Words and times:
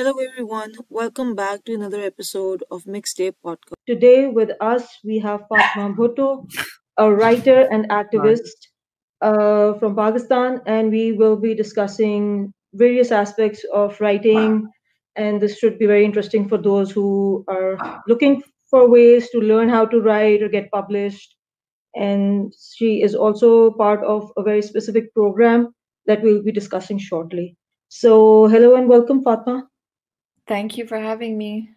Hello, 0.00 0.14
everyone. 0.16 0.72
Welcome 0.88 1.34
back 1.34 1.62
to 1.66 1.74
another 1.74 2.00
episode 2.00 2.64
of 2.70 2.84
Mixtape 2.84 3.34
Podcast. 3.44 3.74
Today, 3.86 4.28
with 4.28 4.50
us, 4.58 4.88
we 5.04 5.18
have 5.18 5.42
Fatma 5.46 5.94
Bhutto, 5.94 6.48
a 6.96 7.12
writer 7.12 7.68
and 7.70 7.86
activist 7.90 8.56
uh, 9.20 9.74
from 9.74 9.94
Pakistan, 9.94 10.62
and 10.64 10.90
we 10.90 11.12
will 11.12 11.36
be 11.36 11.54
discussing 11.54 12.50
various 12.72 13.12
aspects 13.12 13.62
of 13.74 14.00
writing. 14.00 14.66
And 15.16 15.38
this 15.38 15.58
should 15.58 15.78
be 15.78 15.84
very 15.84 16.06
interesting 16.06 16.48
for 16.48 16.56
those 16.56 16.90
who 16.90 17.44
are 17.48 18.02
looking 18.08 18.42
for 18.70 18.88
ways 18.88 19.28
to 19.32 19.38
learn 19.38 19.68
how 19.68 19.84
to 19.84 20.00
write 20.00 20.42
or 20.42 20.48
get 20.48 20.70
published. 20.70 21.36
And 21.94 22.54
she 22.72 23.02
is 23.02 23.14
also 23.14 23.72
part 23.72 24.02
of 24.02 24.32
a 24.38 24.42
very 24.42 24.62
specific 24.62 25.12
program 25.12 25.74
that 26.06 26.22
we'll 26.22 26.42
be 26.42 26.52
discussing 26.52 26.96
shortly. 26.96 27.54
So, 27.90 28.46
hello 28.46 28.76
and 28.76 28.88
welcome, 28.88 29.22
Fatma. 29.22 29.66
Thank 30.50 30.78
you 30.78 30.86
for 30.86 31.00
having 31.00 31.38
me. 31.38 31.76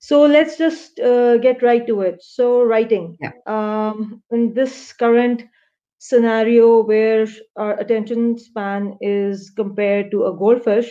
So 0.00 0.22
let's 0.24 0.58
just 0.58 0.98
uh, 1.00 1.38
get 1.38 1.62
right 1.62 1.86
to 1.86 2.00
it. 2.02 2.22
So 2.22 2.62
writing. 2.62 3.18
Yeah. 3.20 3.32
Um, 3.46 4.22
in 4.30 4.54
this 4.54 4.92
current 4.92 5.44
scenario 5.98 6.82
where 6.84 7.26
our 7.56 7.78
attention 7.78 8.38
span 8.38 8.96
is 9.00 9.50
compared 9.56 10.10
to 10.12 10.24
a 10.26 10.36
goldfish, 10.36 10.90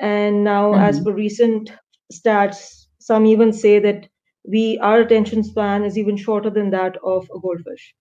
and 0.00 0.44
now 0.44 0.76
as 0.76 1.00
hmm 1.00 1.00
per 1.00 1.12
recent 1.12 1.70
stats, 2.12 2.86
some 2.98 3.26
even 3.26 3.52
say 3.52 3.78
that 3.80 4.08
we 4.48 4.78
our 4.82 5.00
attention 5.00 5.42
span 5.44 5.84
is 5.84 5.98
even 5.98 6.16
shorter 6.16 6.50
than 6.50 6.70
that 6.70 6.96
of 7.04 7.28
a 7.34 7.40
goldfish. 7.40 7.94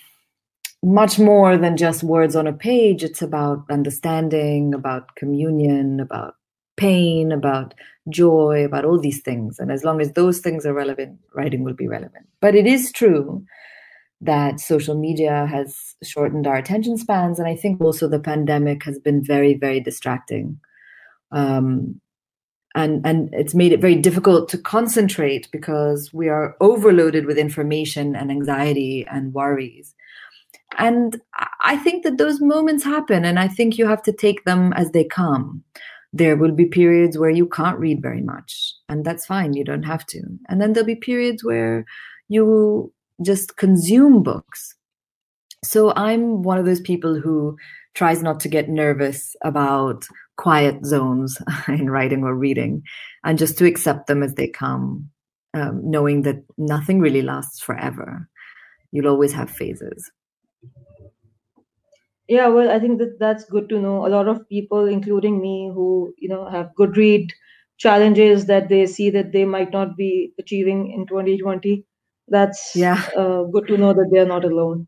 much 0.81 1.19
more 1.19 1.57
than 1.57 1.77
just 1.77 2.03
words 2.03 2.35
on 2.35 2.47
a 2.47 2.53
page. 2.53 3.03
It's 3.03 3.21
about 3.21 3.63
understanding, 3.69 4.73
about 4.73 5.15
communion, 5.15 5.99
about 5.99 6.35
pain, 6.77 7.31
about 7.31 7.73
joy, 8.09 8.65
about 8.65 8.85
all 8.85 8.99
these 8.99 9.21
things. 9.21 9.59
And 9.59 9.71
as 9.71 9.83
long 9.83 10.01
as 10.01 10.13
those 10.13 10.39
things 10.39 10.65
are 10.65 10.73
relevant, 10.73 11.19
writing 11.33 11.63
will 11.63 11.73
be 11.73 11.87
relevant. 11.87 12.27
But 12.41 12.55
it 12.55 12.65
is 12.65 12.91
true 12.91 13.45
that 14.21 14.59
social 14.59 14.99
media 14.99 15.45
has 15.45 15.95
shortened 16.03 16.47
our 16.47 16.55
attention 16.55 16.97
spans. 16.97 17.39
And 17.39 17.47
I 17.47 17.55
think 17.55 17.81
also 17.81 18.07
the 18.07 18.19
pandemic 18.19 18.83
has 18.83 18.97
been 18.99 19.23
very, 19.23 19.53
very 19.53 19.79
distracting. 19.79 20.59
Um, 21.31 21.99
and, 22.75 23.05
and 23.05 23.29
it's 23.33 23.55
made 23.55 23.71
it 23.71 23.81
very 23.81 23.95
difficult 23.95 24.49
to 24.49 24.57
concentrate 24.57 25.49
because 25.51 26.13
we 26.13 26.27
are 26.27 26.55
overloaded 26.59 27.25
with 27.25 27.37
information 27.37 28.15
and 28.15 28.29
anxiety 28.29 29.05
and 29.09 29.33
worries. 29.33 29.95
And 30.77 31.21
I- 31.61 31.77
think 31.77 32.03
that 32.03 32.17
those 32.17 32.41
moments 32.41 32.83
happen, 32.83 33.23
and 33.25 33.39
I 33.39 33.47
think 33.47 33.77
you 33.77 33.87
have 33.87 34.01
to 34.03 34.11
take 34.11 34.43
them 34.43 34.73
as 34.73 34.91
they 34.91 35.03
come. 35.03 35.63
There 36.11 36.35
will 36.35 36.51
be 36.51 36.65
periods 36.65 37.17
where 37.17 37.29
you 37.29 37.47
can't 37.47 37.79
read 37.79 38.01
very 38.01 38.21
much, 38.21 38.73
and 38.89 39.05
that's 39.05 39.25
fine, 39.25 39.53
you 39.53 39.63
don't 39.63 39.83
have 39.83 40.05
to. 40.07 40.21
And 40.49 40.59
then 40.59 40.73
there'll 40.73 40.85
be 40.85 40.95
periods 40.95 41.43
where 41.43 41.85
you 42.27 42.91
just 43.23 43.57
consume 43.57 44.23
books. 44.23 44.75
So 45.63 45.93
I'm 45.95 46.43
one 46.43 46.57
of 46.57 46.65
those 46.65 46.81
people 46.81 47.19
who 47.19 47.57
tries 47.95 48.21
not 48.21 48.39
to 48.41 48.49
get 48.49 48.69
nervous 48.69 49.35
about 49.43 50.05
quiet 50.37 50.85
zones 50.85 51.37
in 51.67 51.89
writing 51.89 52.23
or 52.23 52.35
reading 52.35 52.83
and 53.23 53.37
just 53.37 53.57
to 53.57 53.65
accept 53.65 54.07
them 54.07 54.21
as 54.21 54.35
they 54.35 54.47
come, 54.47 55.09
um, 55.53 55.81
knowing 55.83 56.21
that 56.23 56.43
nothing 56.57 56.99
really 56.99 57.21
lasts 57.21 57.59
forever. 57.59 58.27
You'll 58.91 59.07
always 59.07 59.33
have 59.33 59.49
phases. 59.49 60.11
Yeah, 62.27 62.47
well, 62.47 62.71
I 62.71 62.79
think 62.79 62.97
that 62.99 63.19
that's 63.19 63.45
good 63.45 63.69
to 63.69 63.79
know. 63.79 64.05
A 64.05 64.09
lot 64.09 64.27
of 64.27 64.49
people, 64.49 64.87
including 64.87 65.39
me, 65.41 65.71
who 65.73 66.13
you 66.17 66.27
know 66.27 66.49
have 66.49 66.73
good 66.75 66.97
read 66.97 67.31
challenges 67.77 68.47
that 68.47 68.67
they 68.69 68.85
see 68.87 69.09
that 69.11 69.31
they 69.31 69.45
might 69.45 69.71
not 69.71 69.95
be 69.95 70.33
achieving 70.39 70.91
in 70.91 71.05
2020. 71.05 71.85
That's 72.27 72.61
Yeah. 72.75 73.01
uh, 73.15 73.43
good 73.43 73.67
to 73.67 73.77
know 73.77 73.93
that 73.93 74.09
they 74.11 74.19
are 74.19 74.25
not 74.25 74.45
alone. 74.45 74.87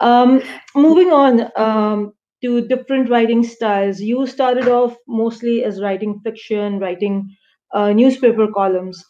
Um, 0.00 0.42
moving 0.74 1.10
on 1.12 1.50
um, 1.56 2.12
to 2.42 2.66
different 2.68 3.08
writing 3.10 3.42
styles. 3.44 4.00
You 4.00 4.26
started 4.26 4.68
off 4.68 4.96
mostly 5.08 5.64
as 5.64 5.80
writing 5.82 6.20
fiction, 6.24 6.78
writing 6.78 7.28
uh, 7.72 7.92
newspaper 7.92 8.48
columns, 8.52 9.02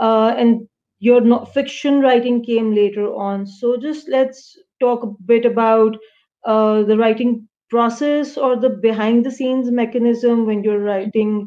uh, 0.00 0.34
and 0.36 0.66
your 1.00 1.20
no- 1.20 1.44
fiction 1.44 2.00
writing 2.00 2.44
came 2.44 2.74
later 2.74 3.12
on. 3.14 3.46
So 3.46 3.76
just 3.76 4.08
let's 4.08 4.56
talk 4.80 5.02
a 5.04 5.12
bit 5.26 5.44
about 5.46 5.96
uh, 6.44 6.82
the 6.82 6.96
writing 6.98 7.48
process 7.70 8.36
or 8.36 8.56
the 8.56 8.70
behind 8.70 9.24
the 9.24 9.30
scenes 9.30 9.70
mechanism 9.70 10.46
when 10.46 10.62
you're 10.64 10.80
writing 10.82 11.46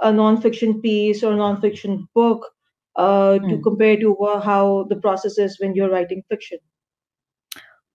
a 0.00 0.12
non-fiction 0.12 0.80
piece 0.80 1.22
or 1.22 1.34
non-fiction 1.34 2.08
book 2.14 2.46
uh, 2.96 3.38
to 3.38 3.56
Hmm. 3.56 3.62
compare 3.62 3.96
to 3.98 4.16
how 4.42 4.86
the 4.88 4.96
process 4.96 5.38
is 5.38 5.58
when 5.60 5.74
you're 5.74 5.90
writing 5.90 6.22
fiction. 6.28 6.58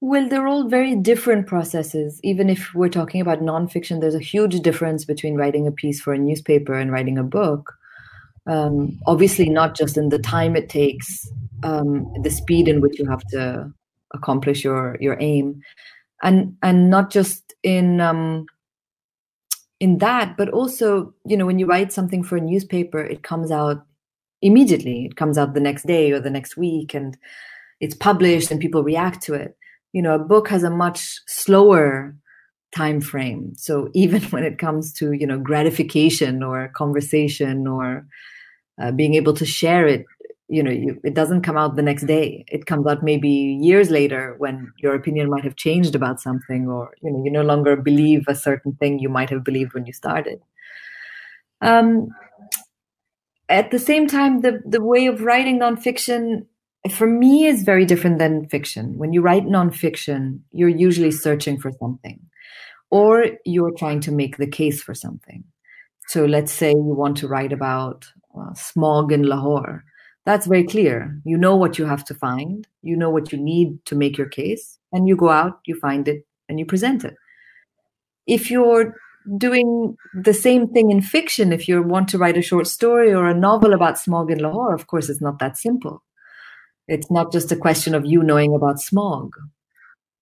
Well, 0.03 0.28
they're 0.28 0.47
all 0.47 0.67
very 0.67 0.95
different 0.95 1.45
processes. 1.45 2.19
Even 2.23 2.50
if 2.50 2.73
we're 2.73 2.89
talking 2.89 3.22
about 3.22 3.39
nonfiction, 3.41 4.01
there's 4.01 4.16
a 4.16 4.19
huge 4.19 4.59
difference 4.62 5.06
between 5.06 5.35
writing 5.35 5.67
a 5.67 5.72
piece 5.72 6.01
for 6.01 6.12
a 6.13 6.17
newspaper 6.17 6.73
and 6.73 6.91
writing 6.91 7.19
a 7.19 7.23
book. 7.23 7.73
Um, 8.47 9.00
obviously, 9.06 9.47
not 9.47 9.75
just 9.78 9.97
in 9.97 10.09
the 10.09 10.17
time 10.17 10.56
it 10.56 10.69
takes, 10.69 11.29
um, 11.63 12.12
the 12.23 12.31
speed 12.31 12.68
in 12.68 12.81
which 12.81 12.97
you 12.97 13.07
have 13.07 13.23
to 13.28 13.72
accomplish 14.13 14.63
your 14.63 14.97
your 15.00 15.18
aim, 15.19 15.62
and 16.23 16.57
and 16.63 16.89
not 16.89 17.12
just 17.12 17.53
in 17.62 18.01
um, 18.01 18.47
in 19.79 20.00
that, 20.00 20.35
but 20.38 20.50
also, 20.50 21.13
you 21.25 21.38
know, 21.38 21.45
when 21.45 21.59
you 21.59 21.68
write 21.68 21.94
something 21.94 22.23
for 22.23 22.38
a 22.38 22.41
newspaper, 22.41 23.00
it 23.00 23.22
comes 23.22 23.51
out 23.51 23.85
immediately. 24.41 25.06
It 25.06 25.16
comes 25.16 25.38
out 25.38 25.53
the 25.53 25.59
next 25.59 25.85
day 25.85 26.12
or 26.12 26.19
the 26.19 26.29
next 26.29 26.57
week, 26.57 26.94
and 26.94 27.18
it's 27.79 27.96
published, 27.96 28.52
and 28.52 28.59
people 28.59 28.84
react 28.84 29.22
to 29.24 29.34
it. 29.34 29.57
You 29.94 30.02
know, 30.02 30.16
a 30.16 30.19
book 30.19 30.47
has 30.50 30.63
a 30.63 30.69
much 30.69 31.19
slower 31.28 32.16
time 32.75 33.01
frame. 33.01 33.53
So 33.56 33.90
even 33.94 34.22
when 34.24 34.44
it 34.44 34.57
comes 34.57 34.94
to 34.94 35.12
you 35.13 35.28
know 35.28 35.40
gratification 35.40 36.44
or 36.44 36.69
conversation 36.75 37.68
or 37.68 38.06
uh, 38.81 38.91
being 38.91 39.16
able 39.16 39.34
to 39.34 39.46
share 39.46 39.88
it, 39.88 40.06
you 40.47 40.62
know, 40.62 40.72
you, 40.72 41.00
it 41.03 41.13
doesn't 41.13 41.44
come 41.44 41.57
out 41.57 41.75
the 41.75 41.81
next 41.81 42.03
day. 42.03 42.44
It 42.50 42.66
comes 42.66 42.85
out 42.85 43.03
maybe 43.03 43.30
years 43.30 43.90
later 43.90 44.35
when 44.38 44.72
your 44.80 44.96
opinion 44.96 45.30
might 45.30 45.46
have 45.46 45.56
changed 45.56 45.96
about 45.96 46.19
something, 46.19 46.68
or 46.68 46.94
you 47.01 47.12
know, 47.12 47.24
you 47.24 47.31
no 47.31 47.41
longer 47.41 47.75
believe 47.75 48.25
a 48.28 48.35
certain 48.35 48.74
thing 48.74 49.00
you 49.00 49.09
might 49.09 49.30
have 49.30 49.44
believed 49.46 49.74
when 49.74 49.85
you 49.85 49.94
started. 49.94 50.41
Um, 51.62 52.09
at 53.51 53.69
the 53.72 53.79
same 53.79 54.07
time, 54.07 54.41
the 54.41 54.62
the 54.66 54.84
way 54.84 55.06
of 55.07 55.22
writing 55.22 55.59
nonfiction 55.59 56.45
for 56.89 57.06
me 57.06 57.45
is 57.45 57.63
very 57.63 57.85
different 57.85 58.17
than 58.17 58.47
fiction. 58.47 58.97
When 58.97 59.13
you 59.13 59.22
write 59.22 59.45
nonfiction, 59.45 60.39
you're 60.51 60.69
usually 60.88 61.12
searching 61.12 61.59
for 61.59 61.72
something, 61.79 62.19
or 62.89 63.25
you're 63.45 63.78
trying 63.78 64.01
to 64.01 64.12
make 64.12 64.38
the 64.38 64.47
case 64.47 64.81
for 64.81 64.95
something. 64.95 65.44
So 66.07 66.25
let's 66.25 66.51
say 66.51 66.72
you 66.72 66.95
want 66.95 67.17
to 67.17 67.28
write 67.28 67.53
about 67.53 68.07
uh, 68.38 68.53
smog 68.53 69.12
in 69.12 69.23
Lahore. 69.23 69.83
That's 70.25 70.47
very 70.47 70.65
clear. 70.65 71.19
You 71.24 71.38
know 71.38 71.56
what 71.56 71.77
you 71.77 71.86
have 71.86 72.06
to 72.06 72.13
find, 72.13 72.68
you 72.81 72.95
know 72.95 73.09
what 73.09 73.31
you 73.31 73.38
need 73.38 73.83
to 73.86 73.95
make 73.95 74.18
your 74.18 74.30
case, 74.30 74.80
and 74.92 75.07
you 75.07 75.15
go 75.15 75.30
out, 75.30 75.59
you 75.65 75.75
find 75.80 76.07
it, 76.07 76.25
and 76.47 76.59
you 76.59 76.65
present 76.65 77.04
it. 77.04 77.15
If 78.27 78.50
you're 78.51 78.95
doing 79.38 79.97
the 80.13 80.33
same 80.33 80.68
thing 80.68 80.91
in 80.91 81.01
fiction, 81.01 81.53
if 81.53 81.68
you 81.68 81.81
want 81.81 82.07
to 82.09 82.18
write 82.18 82.38
a 82.38 82.41
short 82.41 82.68
story 82.68 83.13
or 83.13 83.27
a 83.27 83.33
novel 83.33 83.73
about 83.73 84.00
smog 84.00 84.31
in 84.31 84.39
Lahore, 84.39 84.73
of 84.73 84.88
course, 84.88 85.09
it's 85.09 85.21
not 85.21 85.39
that 85.39 85.57
simple. 85.57 86.03
It's 86.88 87.09
not 87.09 87.31
just 87.31 87.51
a 87.51 87.56
question 87.56 87.95
of 87.95 88.06
you 88.06 88.23
knowing 88.23 88.53
about 88.53 88.79
smog. 88.79 89.33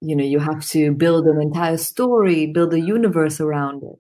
You 0.01 0.15
know, 0.15 0.23
you 0.23 0.39
have 0.39 0.65
to 0.67 0.93
build 0.93 1.25
an 1.25 1.41
entire 1.41 1.77
story, 1.77 2.47
build 2.47 2.73
a 2.73 2.79
universe 2.79 3.41
around 3.41 3.83
it. 3.83 3.99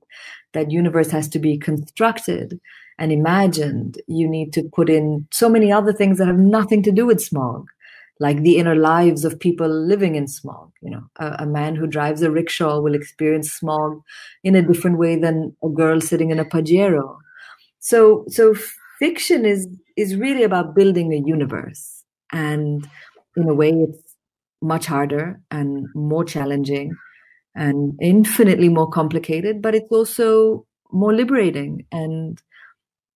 That 0.53 0.71
universe 0.71 1.11
has 1.11 1.27
to 1.29 1.39
be 1.39 1.57
constructed 1.57 2.59
and 2.97 3.11
imagined. 3.11 4.01
You 4.07 4.29
need 4.29 4.53
to 4.53 4.63
put 4.63 4.89
in 4.89 5.27
so 5.31 5.49
many 5.49 5.71
other 5.71 5.93
things 5.93 6.17
that 6.17 6.27
have 6.27 6.37
nothing 6.37 6.83
to 6.83 6.91
do 6.91 7.05
with 7.05 7.21
smog, 7.21 7.69
like 8.19 8.41
the 8.41 8.57
inner 8.57 8.75
lives 8.75 9.23
of 9.23 9.39
people 9.39 9.69
living 9.69 10.15
in 10.15 10.27
smog. 10.27 10.71
You 10.81 10.91
know, 10.91 11.03
a, 11.17 11.37
a 11.39 11.45
man 11.45 11.75
who 11.75 11.87
drives 11.87 12.21
a 12.21 12.31
rickshaw 12.31 12.79
will 12.79 12.95
experience 12.95 13.51
smog 13.51 14.01
in 14.43 14.55
a 14.55 14.61
different 14.61 14.97
way 14.97 15.15
than 15.15 15.55
a 15.63 15.69
girl 15.69 16.01
sitting 16.01 16.29
in 16.31 16.39
a 16.39 16.45
pajero. 16.45 17.17
So, 17.79 18.25
so 18.27 18.55
fiction 18.99 19.45
is 19.45 19.67
is 19.97 20.15
really 20.15 20.43
about 20.43 20.75
building 20.75 21.13
a 21.13 21.27
universe, 21.27 22.03
and 22.31 22.87
in 23.35 23.49
a 23.49 23.53
way, 23.53 23.69
it's 23.69 24.15
much 24.61 24.85
harder 24.85 25.39
and 25.51 25.87
more 25.95 26.25
challenging 26.25 26.95
and 27.55 27.97
infinitely 28.01 28.69
more 28.69 28.89
complicated, 28.89 29.61
but 29.61 29.75
it's 29.75 29.91
also 29.91 30.65
more 30.91 31.13
liberating 31.13 31.85
and 31.91 32.41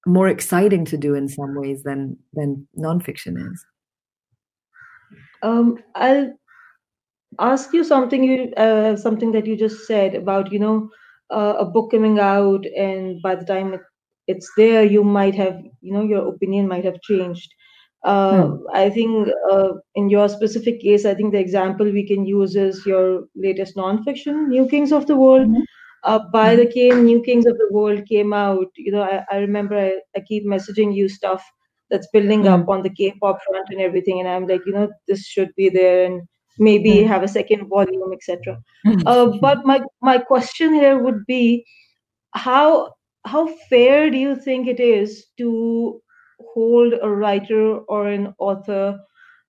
more 0.06 0.28
exciting 0.28 0.86
to 0.86 0.98
do 0.98 1.16
in 1.16 1.28
some 1.28 1.56
ways 1.56 1.84
than 1.84 2.18
than 2.34 2.68
nonfiction 2.78 3.38
is. 3.52 3.66
Um, 5.44 5.78
I'll 5.96 6.34
ask 7.40 7.74
you 7.74 7.84
something 7.84 8.24
you 8.24 8.52
uh, 8.56 8.96
something 8.96 9.32
that 9.32 9.46
you 9.46 9.56
just 9.56 9.86
said 9.88 10.16
about 10.16 10.52
you 10.52 10.60
know 10.60 10.90
uh, 11.32 11.56
a 11.60 11.66
book 11.66 11.92
coming 11.92 12.20
out 12.20 12.66
and 12.78 13.22
by 13.22 13.36
the 13.36 13.46
time 13.46 13.74
it, 13.74 13.82
it's 14.28 14.50
there 14.58 14.84
you 14.84 15.04
might 15.04 15.36
have 15.36 15.62
you 15.82 15.94
know 15.94 16.04
your 16.04 16.28
opinion 16.28 16.68
might 16.68 16.86
have 16.86 17.02
changed 17.02 17.54
uh, 18.04 18.48
hmm. 18.48 18.56
i 18.74 18.90
think 18.90 19.28
uh, 19.52 19.70
in 19.96 20.10
your 20.10 20.30
specific 20.30 20.80
case 20.82 21.06
i 21.06 21.14
think 21.14 21.32
the 21.32 21.40
example 21.40 21.86
we 21.92 22.06
can 22.06 22.26
use 22.26 22.56
is 22.56 22.86
your 22.86 23.24
latest 23.36 23.76
nonfiction 23.76 24.48
new 24.48 24.68
kings 24.68 24.92
of 24.92 25.08
the 25.08 25.16
world 25.16 25.48
mm-hmm. 25.48 25.62
Uh, 26.06 26.20
by 26.34 26.54
mm-hmm. 26.54 26.66
the 26.66 26.72
came 26.74 27.06
new 27.06 27.22
kings 27.24 27.46
of 27.46 27.58
the 27.58 27.68
world 27.72 28.06
came 28.08 28.34
out 28.34 28.68
you 28.76 28.92
know 28.92 29.02
i, 29.02 29.24
I 29.32 29.38
remember 29.38 29.78
I, 29.80 30.02
I 30.18 30.20
keep 30.20 30.46
messaging 30.46 30.94
you 30.94 31.08
stuff 31.08 31.42
that's 31.94 32.08
building 32.12 32.48
up 32.48 32.68
on 32.68 32.82
the 32.82 32.90
k-pop 32.90 33.40
front 33.48 33.68
and 33.70 33.80
everything 33.80 34.20
and 34.20 34.28
i'm 34.28 34.48
like 34.48 34.66
you 34.66 34.74
know 34.74 34.90
this 35.08 35.26
should 35.26 35.54
be 35.56 35.70
there 35.70 36.06
and 36.06 36.24
maybe 36.58 36.94
mm. 36.96 37.08
have 37.08 37.24
a 37.24 37.28
second 37.28 37.68
volume 37.68 38.12
etc 38.14 38.58
hmm. 38.86 39.00
uh, 39.06 39.28
but 39.42 39.66
my 39.66 39.80
my 40.02 40.18
question 40.18 40.74
here 40.74 40.98
would 40.98 41.26
be 41.26 41.66
how 42.32 42.92
how 43.26 43.48
fair 43.70 44.10
do 44.10 44.18
you 44.18 44.36
think 44.36 44.68
it 44.68 44.80
is 44.80 45.28
to 45.38 46.02
hold 46.54 46.94
a 47.02 47.10
writer 47.10 47.78
or 47.96 48.08
an 48.08 48.34
author 48.38 49.00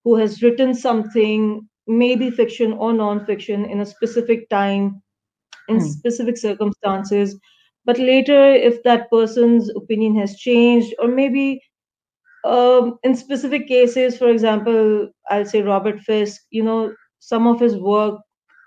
who 0.04 0.16
has 0.16 0.42
written 0.42 0.74
something 0.74 1.68
maybe 1.86 2.30
fiction 2.30 2.72
or 2.72 2.92
non-fiction 2.92 3.64
in 3.64 3.80
a 3.80 3.86
specific 3.86 4.48
time 4.48 5.02
in 5.68 5.78
mm. 5.78 5.82
specific 5.82 6.38
circumstances 6.38 7.36
but 7.84 7.98
later 7.98 8.52
if 8.70 8.82
that 8.82 9.10
person's 9.10 9.70
opinion 9.76 10.16
has 10.16 10.36
changed 10.36 10.94
or 10.98 11.08
maybe 11.08 11.60
um, 12.44 12.98
in 13.02 13.16
specific 13.16 13.66
cases, 13.66 14.18
for 14.18 14.28
example, 14.28 15.08
I'll 15.30 15.46
say 15.46 15.62
Robert 15.62 16.00
Fisk, 16.00 16.42
you 16.50 16.62
know, 16.62 16.94
some 17.20 17.46
of 17.46 17.58
his 17.58 17.76
work 17.76 18.20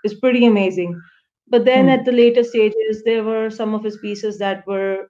is 0.04 0.16
pretty 0.16 0.46
amazing. 0.46 1.00
But 1.48 1.66
then 1.66 1.86
mm. 1.86 1.98
at 1.98 2.06
the 2.06 2.12
later 2.12 2.44
stages, 2.44 3.04
there 3.06 3.24
were 3.24 3.50
some 3.50 3.74
of 3.74 3.84
his 3.84 3.98
pieces 3.98 4.38
that 4.40 4.66
were 4.68 5.08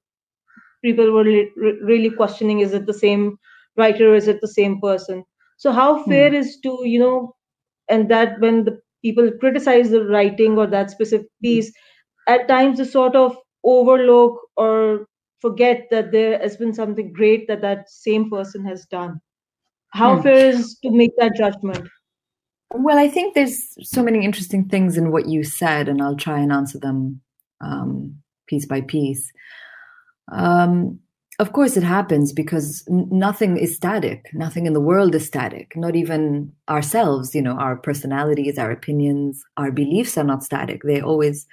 people 0.84 1.12
were 1.12 1.24
li- 1.24 1.52
really 1.82 2.10
questioning 2.10 2.60
is 2.60 2.74
it 2.74 2.86
the 2.86 2.94
same 2.94 3.38
writer, 3.78 4.14
is 4.14 4.28
it 4.28 4.42
the 4.42 4.48
same 4.48 4.80
person? 4.80 5.24
So, 5.58 5.72
how 5.72 6.04
hmm. 6.04 6.12
fair 6.12 6.32
mm. 6.32 6.36
is 6.36 6.60
to, 6.64 6.80
you 6.84 7.00
know, 7.00 7.36
and 7.90 8.10
that 8.12 8.40
when 8.40 8.66
the 8.66 8.80
people 9.02 9.32
criticize 9.40 9.90
the 9.90 10.06
writing 10.06 10.58
or 10.58 10.68
that 10.68 10.92
specific 10.92 11.28
piece, 11.42 11.72
at 12.28 12.48
times 12.48 12.78
the 12.78 12.86
sort 12.86 13.16
of 13.16 13.36
overlook 13.64 14.40
or 14.58 15.08
forget 15.42 15.88
that 15.92 16.12
there 16.12 16.40
has 16.40 16.58
been 16.58 16.74
something 16.74 17.14
great 17.14 17.48
that 17.48 17.62
that 17.62 17.90
same 17.90 18.30
person 18.30 18.66
has 18.66 18.86
done. 18.86 19.22
How 19.90 20.18
mm. 20.18 20.24
fair 20.24 20.50
is 20.50 20.78
to 20.84 20.92
make 20.92 21.12
that 21.18 21.36
judgment? 21.36 21.88
Well 22.74 22.98
i 22.98 23.08
think 23.08 23.34
there's 23.34 23.78
so 23.82 24.04
many 24.04 24.26
interesting 24.26 24.68
things 24.68 24.98
in 24.98 25.12
what 25.12 25.28
you 25.30 25.44
said 25.46 25.88
and 25.88 26.02
i'll 26.02 26.18
try 26.18 26.40
and 26.40 26.52
answer 26.52 26.78
them 26.78 27.22
um, 27.62 28.18
piece 28.48 28.66
by 28.66 28.82
piece. 28.82 29.32
Um, 30.32 31.00
of 31.40 31.54
course 31.54 31.78
it 31.78 31.84
happens 31.84 32.34
because 32.34 32.84
n- 32.90 33.08
nothing 33.12 33.58
is 33.58 33.76
static. 33.76 34.30
Nothing 34.34 34.66
in 34.66 34.74
the 34.74 34.82
world 34.82 35.16
is 35.16 35.26
static. 35.26 35.74
Not 35.76 35.96
even 35.96 36.52
ourselves 36.68 37.34
you 37.34 37.42
know 37.42 37.54
our 37.54 37.78
personalities 37.78 38.58
our 38.58 38.72
opinions 38.72 39.44
our 39.56 39.72
beliefs 39.72 40.18
are 40.18 40.24
not 40.24 40.44
static. 40.44 40.82
They 40.84 41.02
always 41.02 41.48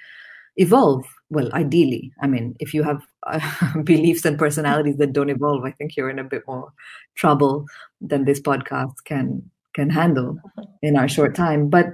evolve 0.57 1.05
well 1.29 1.51
ideally 1.53 2.11
i 2.21 2.27
mean 2.27 2.55
if 2.59 2.73
you 2.73 2.83
have 2.83 3.01
uh, 3.27 3.39
beliefs 3.83 4.25
and 4.25 4.37
personalities 4.37 4.97
that 4.97 5.13
don't 5.13 5.29
evolve 5.29 5.63
i 5.65 5.71
think 5.71 5.95
you're 5.95 6.09
in 6.09 6.19
a 6.19 6.23
bit 6.23 6.43
more 6.47 6.71
trouble 7.15 7.65
than 8.01 8.25
this 8.25 8.39
podcast 8.39 8.93
can 9.05 9.41
can 9.75 9.89
handle 9.89 10.39
in 10.81 10.97
our 10.97 11.07
short 11.07 11.35
time. 11.35 11.69
But 11.69 11.87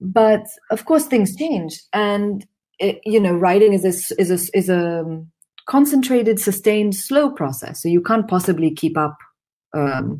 but 0.00 0.44
of 0.70 0.84
course 0.84 1.06
things 1.06 1.34
change. 1.34 1.80
And 1.94 2.44
it, 2.78 3.00
you 3.06 3.20
know 3.20 3.32
writing 3.32 3.72
is 3.72 3.84
a 3.84 4.20
is 4.20 4.30
a 4.30 4.58
is 4.58 4.68
a 4.68 5.24
concentrated 5.66 6.38
sustained 6.38 6.94
slow 6.94 7.30
process. 7.30 7.82
So 7.82 7.88
you 7.88 8.02
can't 8.02 8.28
possibly 8.28 8.70
keep 8.70 8.98
up 8.98 9.16
um, 9.72 10.18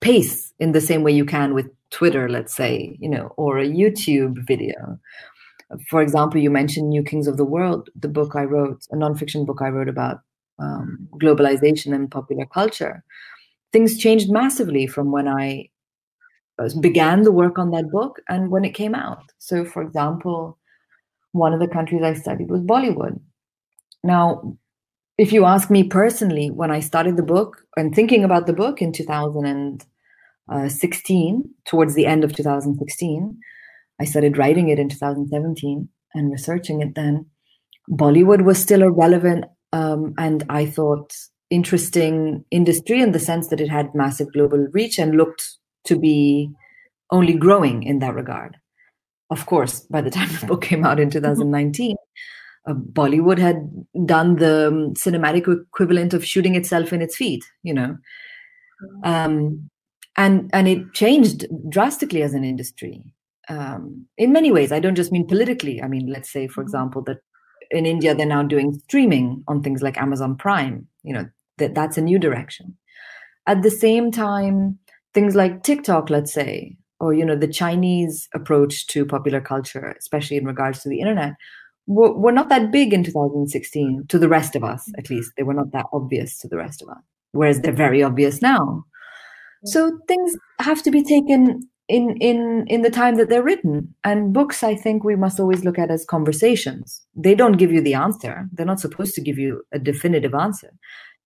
pace 0.00 0.52
in 0.60 0.72
the 0.72 0.80
same 0.80 1.02
way 1.02 1.10
you 1.10 1.24
can 1.24 1.54
with 1.54 1.68
twitter 1.90 2.28
let's 2.28 2.54
say 2.54 2.94
you 3.00 3.08
know 3.08 3.32
or 3.36 3.58
a 3.58 3.66
youtube 3.66 4.36
video 4.46 4.98
for 5.88 6.00
example, 6.00 6.40
you 6.40 6.50
mentioned 6.50 6.88
New 6.88 7.02
Kings 7.02 7.26
of 7.26 7.36
the 7.36 7.44
World, 7.44 7.90
the 7.94 8.08
book 8.08 8.34
I 8.34 8.44
wrote, 8.44 8.86
a 8.90 8.96
nonfiction 8.96 9.46
book 9.46 9.60
I 9.60 9.68
wrote 9.68 9.88
about 9.88 10.20
um, 10.58 11.08
globalization 11.20 11.94
and 11.94 12.10
popular 12.10 12.46
culture. 12.46 13.04
Things 13.72 13.98
changed 13.98 14.30
massively 14.30 14.86
from 14.86 15.12
when 15.12 15.28
I 15.28 15.68
uh, 16.58 16.70
began 16.80 17.22
the 17.22 17.32
work 17.32 17.58
on 17.58 17.70
that 17.72 17.90
book 17.90 18.20
and 18.28 18.50
when 18.50 18.64
it 18.64 18.74
came 18.74 18.94
out. 18.94 19.22
So, 19.38 19.64
for 19.64 19.82
example, 19.82 20.58
one 21.32 21.52
of 21.52 21.60
the 21.60 21.68
countries 21.68 22.02
I 22.02 22.14
studied 22.14 22.50
was 22.50 22.62
Bollywood. 22.62 23.20
Now, 24.02 24.56
if 25.18 25.32
you 25.32 25.44
ask 25.44 25.70
me 25.70 25.84
personally, 25.84 26.50
when 26.50 26.70
I 26.70 26.80
started 26.80 27.16
the 27.16 27.22
book 27.22 27.62
and 27.76 27.94
thinking 27.94 28.24
about 28.24 28.46
the 28.46 28.54
book 28.54 28.80
in 28.80 28.92
2016, 28.92 31.54
towards 31.64 31.94
the 31.94 32.06
end 32.06 32.24
of 32.24 32.34
2016, 32.34 33.38
I 34.00 34.04
started 34.04 34.38
writing 34.38 34.68
it 34.68 34.78
in 34.78 34.88
2017 34.88 35.88
and 36.14 36.30
researching 36.30 36.80
it 36.80 36.94
then. 36.94 37.26
Bollywood 37.90 38.44
was 38.44 38.60
still 38.60 38.82
a 38.82 38.90
relevant 38.90 39.44
um, 39.72 40.14
and 40.18 40.44
I 40.48 40.66
thought 40.66 41.12
interesting 41.50 42.44
industry 42.50 43.00
in 43.00 43.12
the 43.12 43.18
sense 43.18 43.48
that 43.48 43.60
it 43.60 43.68
had 43.68 43.94
massive 43.94 44.32
global 44.32 44.66
reach 44.72 44.98
and 44.98 45.16
looked 45.16 45.44
to 45.84 45.98
be 45.98 46.50
only 47.10 47.32
growing 47.32 47.82
in 47.82 47.98
that 48.00 48.14
regard. 48.14 48.56
Of 49.30 49.46
course, 49.46 49.80
by 49.80 50.00
the 50.00 50.10
time 50.10 50.28
the 50.40 50.46
book 50.46 50.62
came 50.62 50.84
out 50.84 51.00
in 51.00 51.10
2019, 51.10 51.96
uh, 52.66 52.74
Bollywood 52.74 53.38
had 53.38 53.70
done 54.04 54.36
the 54.36 54.68
um, 54.68 54.94
cinematic 54.94 55.48
equivalent 55.48 56.12
of 56.12 56.24
shooting 56.24 56.54
itself 56.54 56.92
in 56.92 57.00
its 57.00 57.16
feet, 57.16 57.44
you 57.62 57.72
know. 57.72 57.96
Um, 59.04 59.70
and 60.16 60.50
and 60.52 60.68
it 60.68 60.92
changed 60.92 61.46
drastically 61.68 62.22
as 62.22 62.34
an 62.34 62.44
industry 62.44 63.02
um, 63.48 64.06
in 64.16 64.32
many 64.32 64.52
ways. 64.52 64.72
I 64.72 64.80
don't 64.80 64.94
just 64.94 65.12
mean 65.12 65.26
politically. 65.26 65.82
I 65.82 65.88
mean, 65.88 66.06
let's 66.06 66.30
say, 66.30 66.46
for 66.46 66.60
mm-hmm. 66.60 66.68
example, 66.68 67.02
that 67.06 67.18
in 67.70 67.86
India 67.86 68.14
they're 68.14 68.26
now 68.26 68.42
doing 68.42 68.72
streaming 68.84 69.44
on 69.48 69.62
things 69.62 69.82
like 69.82 69.98
Amazon 69.98 70.36
Prime. 70.36 70.86
You 71.02 71.14
know, 71.14 71.28
that 71.58 71.74
that's 71.74 71.98
a 71.98 72.02
new 72.02 72.18
direction. 72.18 72.76
At 73.46 73.62
the 73.62 73.70
same 73.70 74.10
time, 74.10 74.78
things 75.14 75.34
like 75.34 75.62
TikTok, 75.62 76.10
let's 76.10 76.32
say, 76.32 76.76
or 77.00 77.14
you 77.14 77.24
know, 77.24 77.36
the 77.36 77.48
Chinese 77.48 78.28
approach 78.34 78.86
to 78.88 79.06
popular 79.06 79.40
culture, 79.40 79.94
especially 79.98 80.36
in 80.36 80.44
regards 80.44 80.82
to 80.82 80.88
the 80.88 81.00
internet, 81.00 81.34
were, 81.86 82.12
were 82.12 82.32
not 82.32 82.50
that 82.50 82.70
big 82.70 82.92
in 82.92 83.02
2016 83.02 84.04
to 84.08 84.18
the 84.18 84.28
rest 84.28 84.54
of 84.54 84.64
us. 84.64 84.90
At 84.98 85.08
least 85.08 85.32
they 85.36 85.42
were 85.42 85.54
not 85.54 85.72
that 85.72 85.86
obvious 85.92 86.38
to 86.38 86.48
the 86.48 86.58
rest 86.58 86.82
of 86.82 86.88
us. 86.88 87.02
Whereas 87.32 87.60
they're 87.60 87.72
very 87.72 88.02
obvious 88.02 88.42
now. 88.42 88.84
So 89.64 89.98
things 90.06 90.36
have 90.60 90.82
to 90.82 90.90
be 90.90 91.02
taken 91.02 91.68
in 91.88 92.16
in 92.18 92.66
in 92.68 92.82
the 92.82 92.90
time 92.90 93.16
that 93.16 93.28
they're 93.28 93.42
written. 93.42 93.94
And 94.04 94.32
books 94.32 94.62
i 94.62 94.74
think 94.74 95.04
we 95.04 95.16
must 95.16 95.40
always 95.40 95.64
look 95.64 95.78
at 95.78 95.90
as 95.90 96.04
conversations. 96.04 97.02
They 97.14 97.34
don't 97.34 97.56
give 97.58 97.72
you 97.72 97.80
the 97.80 97.94
answer. 97.94 98.48
They're 98.52 98.66
not 98.66 98.80
supposed 98.80 99.14
to 99.14 99.20
give 99.20 99.38
you 99.38 99.62
a 99.72 99.78
definitive 99.78 100.34
answer. 100.34 100.72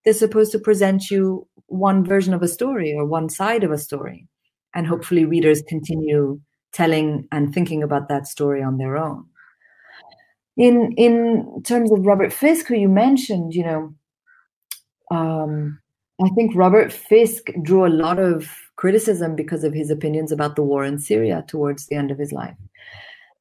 They're 0.04 0.14
supposed 0.14 0.52
to 0.52 0.58
present 0.58 1.10
you 1.10 1.46
one 1.66 2.04
version 2.04 2.34
of 2.34 2.42
a 2.42 2.48
story 2.48 2.92
or 2.92 3.06
one 3.06 3.28
side 3.28 3.64
of 3.64 3.70
a 3.70 3.78
story. 3.78 4.28
And 4.74 4.86
hopefully 4.86 5.24
readers 5.24 5.62
continue 5.68 6.40
telling 6.72 7.28
and 7.30 7.52
thinking 7.52 7.82
about 7.82 8.08
that 8.08 8.26
story 8.26 8.62
on 8.62 8.78
their 8.78 8.96
own. 8.96 9.26
In 10.56 10.92
in 10.96 11.62
terms 11.64 11.90
of 11.92 12.06
robert 12.06 12.32
fisk 12.32 12.66
who 12.66 12.76
you 12.76 12.88
mentioned 12.88 13.54
you 13.54 13.64
know 13.64 13.94
um, 15.10 15.78
i 16.22 16.28
think 16.34 16.52
robert 16.54 16.92
fisk 16.92 17.44
drew 17.62 17.86
a 17.86 17.96
lot 18.04 18.18
of 18.18 18.50
criticism 18.82 19.36
because 19.36 19.62
of 19.62 19.72
his 19.72 19.90
opinions 19.90 20.32
about 20.32 20.56
the 20.56 20.62
war 20.70 20.84
in 20.84 20.98
Syria 20.98 21.44
towards 21.46 21.86
the 21.86 21.94
end 21.94 22.10
of 22.10 22.18
his 22.18 22.32
life. 22.32 22.56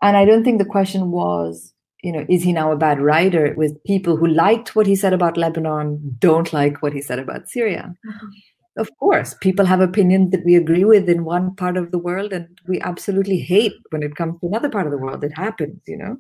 And 0.04 0.16
I 0.16 0.24
don't 0.24 0.44
think 0.44 0.60
the 0.60 0.76
question 0.78 1.10
was, 1.10 1.74
you 2.04 2.12
know, 2.12 2.28
is 2.30 2.44
he 2.44 2.54
now 2.54 2.72
a 2.72 2.78
bad 2.78 3.02
writer? 3.02 3.56
With 3.58 3.84
people 3.84 4.18
who 4.18 4.28
liked 4.28 4.76
what 4.76 4.86
he 4.86 4.96
said 4.96 5.14
about 5.14 5.38
Lebanon, 5.38 6.16
don't 6.20 6.54
like 6.54 6.84
what 6.84 6.94
he 6.94 7.02
said 7.02 7.18
about 7.18 7.50
Syria. 7.50 7.92
Mm-hmm. 8.08 8.82
Of 8.84 8.90
course, 9.00 9.34
people 9.42 9.66
have 9.66 9.82
opinions 9.82 10.30
that 10.30 10.46
we 10.46 10.56
agree 10.56 10.86
with 10.86 11.10
in 11.10 11.26
one 11.26 11.56
part 11.56 11.76
of 11.76 11.90
the 11.90 12.04
world 12.08 12.32
and 12.34 12.48
we 12.68 12.80
absolutely 12.82 13.40
hate 13.40 13.74
when 13.90 14.04
it 14.04 14.16
comes 14.16 14.40
to 14.40 14.48
another 14.48 14.70
part 14.70 14.86
of 14.86 14.92
the 14.92 15.04
world. 15.06 15.24
It 15.24 15.34
happens, 15.36 15.82
you 15.88 15.98
know. 15.98 16.18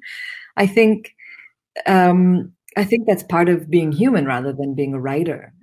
I 0.57 0.65
think 0.65 1.13
um, 1.85 2.53
I 2.75 2.85
think 2.85 3.05
that's 3.05 3.35
part 3.35 3.49
of 3.49 3.69
being 3.69 3.91
human 3.91 4.25
rather 4.25 4.51
than 4.51 4.73
being 4.73 4.95
a 4.95 4.99
writer. 4.99 5.53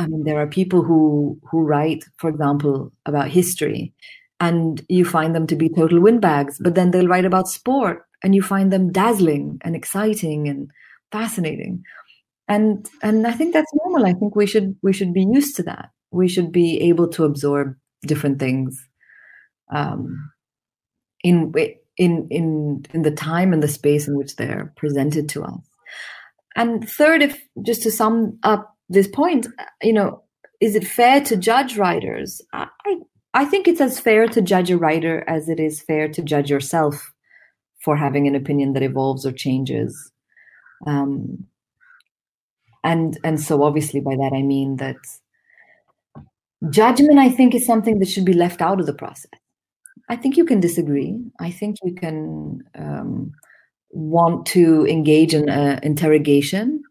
I 0.00 0.06
mean, 0.06 0.24
there 0.24 0.40
are 0.40 0.46
people 0.46 0.82
who 0.82 1.38
who 1.50 1.60
write, 1.60 2.04
for 2.16 2.30
example, 2.30 2.90
about 3.04 3.28
history, 3.28 3.92
and 4.40 4.84
you 4.88 5.04
find 5.04 5.34
them 5.34 5.46
to 5.48 5.56
be 5.56 5.68
total 5.68 6.00
windbags. 6.00 6.58
But 6.58 6.74
then 6.74 6.90
they'll 6.90 7.06
write 7.06 7.26
about 7.26 7.48
sport 7.48 8.06
and 8.22 8.34
you 8.34 8.42
find 8.42 8.72
them 8.72 8.90
dazzling 8.90 9.58
and 9.60 9.76
exciting 9.76 10.48
and 10.48 10.70
fascinating. 11.12 11.82
And 12.48 12.88
and 13.02 13.26
I 13.26 13.32
think 13.32 13.52
that's 13.52 13.72
normal. 13.74 14.06
I 14.06 14.14
think 14.14 14.34
we 14.34 14.46
should 14.46 14.74
we 14.82 14.94
should 14.94 15.12
be 15.12 15.26
used 15.30 15.56
to 15.56 15.62
that. 15.64 15.90
We 16.10 16.28
should 16.28 16.50
be 16.50 16.80
able 16.80 17.08
to 17.08 17.24
absorb 17.24 17.76
different 18.06 18.38
things 18.38 18.82
um, 19.70 20.32
in 21.22 21.52
in 21.98 22.26
in 22.30 22.86
in 22.94 23.02
the 23.02 23.10
time 23.10 23.52
and 23.52 23.62
the 23.62 23.68
space 23.68 24.08
in 24.08 24.16
which 24.16 24.36
they're 24.36 24.72
presented 24.76 25.28
to 25.30 25.42
us. 25.44 25.60
And 26.56 26.88
third, 26.88 27.22
if 27.22 27.38
just 27.62 27.82
to 27.82 27.90
sum 27.90 28.38
up 28.42 28.74
this 28.90 29.08
point, 29.08 29.46
you 29.82 29.92
know, 29.92 30.22
is 30.60 30.74
it 30.74 30.86
fair 30.86 31.22
to 31.22 31.36
judge 31.36 31.78
writers? 31.78 32.42
I, 32.52 32.68
I 33.32 33.44
think 33.44 33.66
it's 33.66 33.80
as 33.80 33.98
fair 33.98 34.26
to 34.28 34.42
judge 34.42 34.70
a 34.70 34.76
writer 34.76 35.24
as 35.28 35.48
it 35.48 35.58
is 35.58 35.80
fair 35.80 36.08
to 36.08 36.22
judge 36.22 36.50
yourself 36.50 37.12
for 37.82 37.96
having 37.96 38.26
an 38.26 38.34
opinion 38.34 38.74
that 38.74 38.82
evolves 38.82 39.24
or 39.24 39.32
changes. 39.32 40.12
Um, 40.86 41.46
and 42.82 43.18
and 43.24 43.40
so 43.40 43.62
obviously 43.62 44.00
by 44.00 44.16
that 44.16 44.32
I 44.34 44.42
mean 44.42 44.76
that 44.76 44.96
judgment 46.70 47.18
I 47.18 47.28
think 47.28 47.54
is 47.54 47.66
something 47.66 47.98
that 47.98 48.08
should 48.08 48.24
be 48.24 48.32
left 48.32 48.60
out 48.60 48.80
of 48.80 48.86
the 48.86 48.94
process. 48.94 49.30
I 50.08 50.16
think 50.16 50.36
you 50.36 50.44
can 50.44 50.60
disagree. 50.60 51.18
I 51.38 51.50
think 51.50 51.76
you 51.84 51.94
can 51.94 52.62
um, 52.74 53.32
want 53.90 54.46
to 54.46 54.86
engage 54.86 55.34
in 55.34 55.48
uh, 55.48 55.78
interrogation, 55.82 56.82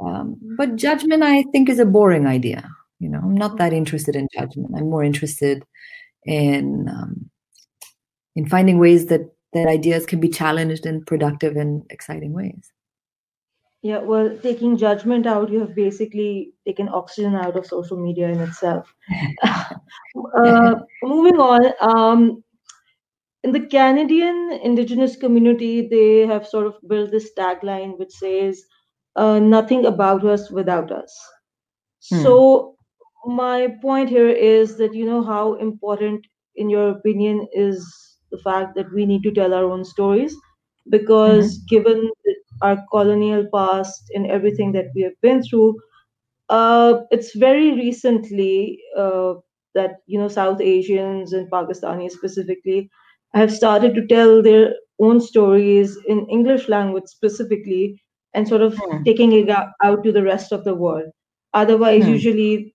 um, 0.00 0.36
but 0.56 0.76
judgment 0.76 1.22
I 1.22 1.42
think 1.52 1.68
is 1.68 1.78
a 1.78 1.86
boring 1.86 2.26
idea. 2.26 2.68
You 3.00 3.08
know, 3.08 3.18
I'm 3.18 3.34
not 3.34 3.58
that 3.58 3.72
interested 3.72 4.16
in 4.16 4.28
judgment. 4.32 4.74
I'm 4.76 4.90
more 4.90 5.04
interested 5.04 5.64
in 6.24 6.88
um, 6.88 7.30
in 8.36 8.48
finding 8.48 8.78
ways 8.78 9.06
that 9.06 9.22
that 9.52 9.66
ideas 9.66 10.06
can 10.06 10.20
be 10.20 10.28
challenged 10.28 10.86
in 10.86 11.04
productive 11.04 11.56
and 11.56 11.82
exciting 11.90 12.32
ways. 12.32 12.72
Yeah, 13.82 13.98
well, 13.98 14.36
taking 14.42 14.76
judgment 14.76 15.26
out, 15.26 15.50
you 15.50 15.60
have 15.60 15.74
basically 15.74 16.52
taken 16.66 16.88
oxygen 16.88 17.36
out 17.36 17.56
of 17.56 17.64
social 17.64 17.96
media 17.96 18.28
in 18.28 18.40
itself. 18.40 18.92
uh, 20.36 20.74
moving 21.04 21.38
on, 21.38 21.72
um, 21.80 22.42
in 23.44 23.52
the 23.52 23.60
Canadian 23.60 24.58
Indigenous 24.64 25.14
community, 25.16 25.86
they 25.88 26.26
have 26.26 26.44
sort 26.46 26.66
of 26.66 26.74
built 26.88 27.12
this 27.12 27.30
tagline 27.38 27.96
which 27.98 28.10
says, 28.10 28.64
uh, 29.18 29.38
"Nothing 29.40 29.86
about 29.86 30.24
us 30.24 30.50
without 30.50 30.92
us." 30.92 31.14
Hmm. 32.10 32.22
So, 32.22 32.76
my 33.26 33.68
point 33.82 34.08
here 34.10 34.28
is 34.28 34.76
that 34.78 34.94
you 34.94 35.06
know 35.06 35.22
how 35.22 35.54
important, 35.54 36.26
in 36.56 36.70
your 36.70 36.90
opinion, 36.90 37.46
is 37.52 37.84
the 38.30 38.38
fact 38.38 38.74
that 38.76 38.92
we 38.92 39.06
need 39.06 39.22
to 39.24 39.32
tell 39.32 39.54
our 39.54 39.64
own 39.64 39.84
stories 39.84 40.34
because 40.90 41.58
mm-hmm. 41.58 41.76
given 41.76 42.10
our 42.62 42.78
colonial 42.90 43.46
past 43.54 44.10
and 44.14 44.26
everything 44.26 44.72
that 44.72 44.86
we 44.94 45.02
have 45.02 45.18
been 45.22 45.42
through 45.42 45.76
uh, 46.50 47.00
it's 47.10 47.34
very 47.34 47.72
recently 47.74 48.78
uh, 48.96 49.34
that 49.74 49.96
you 50.06 50.18
know 50.18 50.28
south 50.28 50.60
asians 50.60 51.32
and 51.32 51.50
pakistanis 51.50 52.12
specifically 52.12 52.90
have 53.34 53.52
started 53.52 53.94
to 53.94 54.06
tell 54.06 54.42
their 54.42 54.74
own 55.00 55.20
stories 55.20 55.96
in 56.08 56.26
english 56.38 56.68
language 56.68 57.04
specifically 57.06 58.00
and 58.38 58.46
sort 58.46 58.62
of 58.62 58.74
mm. 58.74 59.04
taking 59.04 59.32
it 59.32 59.50
out 59.50 60.04
to 60.04 60.12
the 60.12 60.22
rest 60.22 60.52
of 60.52 60.64
the 60.64 60.74
world 60.74 61.10
otherwise 61.54 62.04
mm. 62.04 62.10
usually 62.10 62.74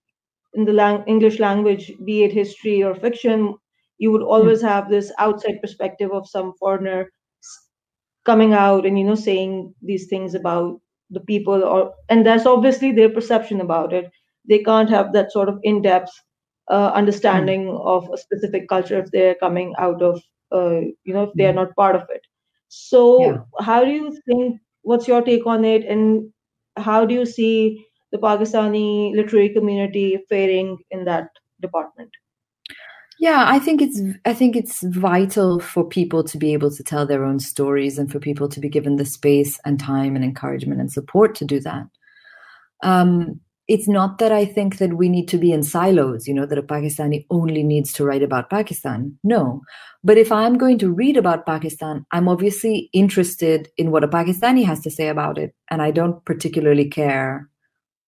in 0.54 0.66
the 0.66 0.74
lang- 0.74 1.04
english 1.08 1.40
language 1.40 1.92
be 2.06 2.24
it 2.24 2.34
history 2.34 2.84
or 2.84 2.94
fiction 2.96 3.54
you 3.98 4.12
would 4.12 4.22
always 4.36 4.62
mm. 4.62 4.68
have 4.68 4.90
this 4.90 5.12
outside 5.20 5.62
perspective 5.62 6.12
of 6.12 6.28
some 6.28 6.54
foreigner 6.60 7.00
coming 8.26 8.54
out 8.54 8.86
and 8.86 9.00
you 9.00 9.06
know 9.06 9.16
saying 9.16 9.74
these 9.82 10.08
things 10.08 10.36
about 10.36 10.80
the 11.10 11.20
people 11.32 11.64
or 11.64 11.94
and 12.10 12.26
that's 12.26 12.46
obviously 12.46 12.92
their 12.92 13.10
perception 13.10 13.62
about 13.62 13.94
it 13.94 14.12
they 14.50 14.60
can't 14.60 14.90
have 14.90 15.14
that 15.14 15.32
sort 15.32 15.50
of 15.50 15.60
in-depth 15.64 16.12
uh, 16.72 16.92
understanding 16.94 17.66
mm. 17.66 17.86
of 17.86 18.10
a 18.14 18.18
specific 18.18 18.68
culture 18.68 19.00
if 19.00 19.12
they're 19.12 19.36
coming 19.36 19.74
out 19.78 20.02
of 20.02 20.22
uh, 20.54 20.80
you 21.04 21.14
know 21.14 21.24
if 21.24 21.34
they 21.36 21.46
are 21.46 21.52
hmm. 21.52 21.62
not 21.64 21.76
part 21.76 21.96
of 21.96 22.04
it 22.10 22.22
so 22.68 23.02
yeah. 23.22 23.38
how 23.60 23.84
do 23.84 23.92
you 23.92 24.16
think 24.28 24.60
what's 24.84 25.08
your 25.08 25.22
take 25.22 25.46
on 25.46 25.66
it 25.66 25.86
and 25.86 26.32
how 26.78 27.06
do 27.06 27.14
you 27.14 27.26
see 27.26 27.86
the 28.12 28.18
pakistani 28.18 29.16
literary 29.16 29.50
community 29.50 30.08
faring 30.30 30.78
in 30.92 31.06
that 31.06 31.30
department 31.62 32.10
yeah, 33.20 33.46
I 33.48 33.58
think 33.58 33.82
it's 33.82 34.02
I 34.26 34.34
think 34.34 34.56
it's 34.58 34.84
vital 34.84 35.62
for 35.62 35.88
people 35.88 36.26
to 36.26 36.38
be 36.38 36.52
able 36.52 36.72
to 36.72 36.84
tell 36.84 37.06
their 37.06 37.24
own 37.24 37.40
stories 37.40 37.98
and 37.98 38.12
for 38.12 38.20
people 38.20 38.50
to 38.50 38.60
be 38.60 38.68
given 38.68 38.98
the 38.98 39.06
space 39.06 39.58
and 39.64 39.80
time 39.80 40.18
and 40.18 40.26
encouragement 40.26 40.82
and 40.82 40.92
support 40.92 41.34
to 41.36 41.46
do 41.46 41.62
that. 41.62 41.86
Um, 42.82 43.40
it's 43.74 43.88
not 43.88 44.20
that 44.20 44.32
I 44.32 44.46
think 44.46 44.78
that 44.78 44.94
we 44.94 45.10
need 45.10 45.28
to 45.30 45.38
be 45.40 45.52
in 45.52 45.64
silos, 45.64 46.28
you 46.28 46.34
know, 46.36 46.46
that 46.46 46.60
a 46.60 46.62
Pakistani 46.62 47.26
only 47.32 47.64
needs 47.64 47.92
to 47.94 48.06
write 48.06 48.22
about 48.22 48.52
Pakistan. 48.52 49.18
No. 49.24 49.62
But 50.04 50.20
if 50.20 50.32
I'm 50.32 50.60
going 50.60 50.78
to 50.78 50.92
read 50.92 51.18
about 51.18 51.48
Pakistan, 51.48 52.06
I'm 52.12 52.30
obviously 52.30 52.92
interested 52.94 53.70
in 53.76 53.90
what 53.90 54.04
a 54.04 54.08
Pakistani 54.08 54.64
has 54.64 54.80
to 54.82 54.92
say 54.92 55.08
about 55.08 55.40
it. 55.40 55.56
And 55.72 55.82
I 55.82 55.90
don't 55.90 56.24
particularly 56.24 56.88
care 56.88 57.50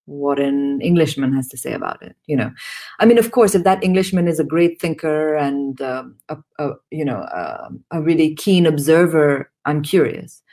what 0.05 0.39
an 0.39 0.81
Englishman 0.81 1.33
has 1.33 1.47
to 1.47 1.57
say 1.57 1.73
about 1.73 1.99
it. 2.03 2.15
You 2.27 2.37
know, 2.37 2.51
I 2.99 3.05
mean, 3.05 3.17
of 3.17 3.31
course, 3.31 3.55
if 3.55 3.63
that 3.63 3.83
Englishman 3.83 4.27
is 4.27 4.39
a 4.39 4.43
great 4.43 4.79
thinker 4.79 5.35
and 5.35 5.81
um, 5.81 6.15
a, 6.29 6.37
a, 6.59 6.73
you 6.91 7.03
know 7.03 7.21
a, 7.21 7.69
a 7.89 8.03
really 8.03 8.35
keen 8.35 8.67
observer, 8.67 9.51
I'm 9.65 9.81
curious. 9.81 10.43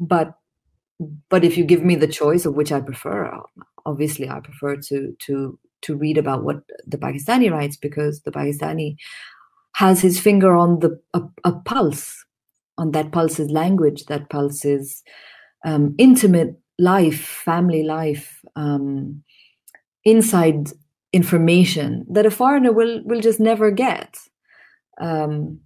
But 0.00 0.32
but 1.28 1.44
if 1.44 1.58
you 1.58 1.64
give 1.64 1.84
me 1.84 1.94
the 1.94 2.08
choice 2.08 2.46
of 2.46 2.54
which 2.54 2.72
I 2.72 2.80
prefer, 2.80 3.38
obviously 3.86 4.28
I 4.28 4.40
prefer 4.40 4.76
to 4.76 5.16
to 5.26 5.58
to 5.82 5.96
read 5.96 6.16
about 6.16 6.44
what 6.44 6.62
the 6.86 6.98
Pakistani 6.98 7.50
writes 7.50 7.76
because 7.76 8.22
the 8.22 8.30
Pakistani 8.30 8.96
has 9.74 10.00
his 10.00 10.20
finger 10.20 10.54
on 10.54 10.80
the 10.80 11.00
a, 11.14 11.22
a 11.44 11.52
pulse, 11.52 12.24
on 12.78 12.92
that 12.92 13.12
pulse 13.12 13.38
is 13.38 13.50
language, 13.50 14.04
that 14.06 14.30
pulse 14.30 14.64
is 14.64 15.02
um, 15.64 15.94
intimate 15.98 16.60
life, 16.78 17.20
family 17.20 17.82
life, 17.82 18.40
um, 18.56 19.22
inside 20.04 20.68
information 21.12 22.06
that 22.10 22.26
a 22.26 22.30
foreigner 22.30 22.72
will 22.72 23.02
will 23.04 23.20
just 23.20 23.40
never 23.40 23.70
get. 23.70 24.16
Um, 25.00 25.60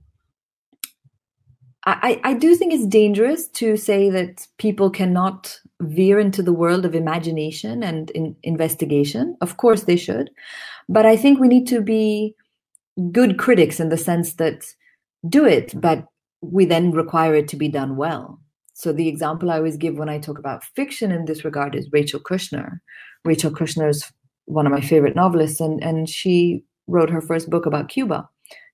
I, 1.89 2.21
I 2.25 2.35
do 2.35 2.57
think 2.57 2.73
it's 2.73 2.87
dangerous 2.87 3.47
to 3.49 3.77
say 3.77 4.11
that 4.11 4.47
people 4.59 4.91
cannot 4.91 5.57
veer 5.81 6.19
into 6.19 6.43
the 6.43 6.53
world 6.53 6.85
of 6.85 6.97
imagination 6.97 7.85
and 7.85 8.11
in 8.11 8.35
investigation. 8.43 9.37
Of 9.41 9.57
course, 9.57 9.85
they 9.85 9.97
should. 9.97 10.31
But 10.89 11.07
I 11.07 11.17
think 11.17 11.39
we 11.39 11.47
need 11.47 11.69
to 11.69 11.81
be 11.81 12.35
good 13.13 13.39
critics 13.39 13.79
in 13.79 13.89
the 13.89 13.97
sense 13.97 14.35
that 14.35 14.67
do 15.29 15.45
it, 15.45 15.81
but 15.81 16.07
we 16.41 16.65
then 16.65 16.91
require 16.91 17.37
it 17.37 17.47
to 17.49 17.57
be 17.57 17.69
done 17.69 17.97
well. 17.97 18.41
So 18.75 18.93
the 18.93 19.09
example 19.09 19.51
I 19.51 19.59
always 19.59 19.77
give 19.77 19.97
when 19.97 20.09
I 20.09 20.19
talk 20.19 20.39
about 20.39 20.65
fiction 20.65 21.13
in 21.13 21.25
this 21.27 21.45
regard 21.45 21.77
is 21.77 21.89
Rachel 21.93 22.21
Kushner. 22.21 22.81
Rachel 23.25 23.51
Kushner 23.51 23.89
is 23.89 24.11
one 24.47 24.67
of 24.67 24.73
my 24.73 24.81
favorite 24.81 25.17
novelists, 25.17 25.61
and, 25.61 25.83
and 25.83 26.09
she 26.09 26.65
wrote 26.89 27.11
her 27.11 27.21
first 27.21 27.49
book 27.49 27.65
about 27.65 27.89
Cuba. 27.89 28.29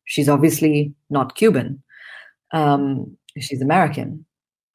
She's 0.05 0.29
obviously 0.29 0.95
not 1.11 1.35
Cuban. 1.37 1.82
Um, 2.53 3.17
she's 3.39 3.63
American. 3.63 4.25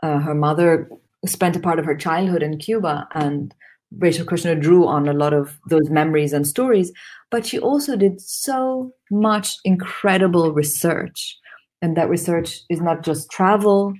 Uh, 0.03 0.19
her 0.19 0.35
mother 0.35 0.89
spent 1.25 1.55
a 1.55 1.59
part 1.59 1.79
of 1.79 1.85
her 1.85 1.95
childhood 1.95 2.43
in 2.43 2.57
Cuba, 2.57 3.07
and 3.13 3.53
Rachel 3.97 4.25
Kushner 4.25 4.59
drew 4.59 4.85
on 4.85 5.07
a 5.07 5.13
lot 5.13 5.33
of 5.33 5.59
those 5.69 5.89
memories 5.89 6.33
and 6.33 6.45
stories. 6.45 6.91
But 7.31 7.45
she 7.45 7.59
also 7.59 7.95
did 7.95 8.21
so 8.21 8.91
much 9.11 9.57
incredible 9.63 10.53
research. 10.53 11.37
And 11.81 11.95
that 11.95 12.09
research 12.09 12.59
is 12.69 12.81
not 12.81 13.03
just 13.03 13.29
travel, 13.29 13.93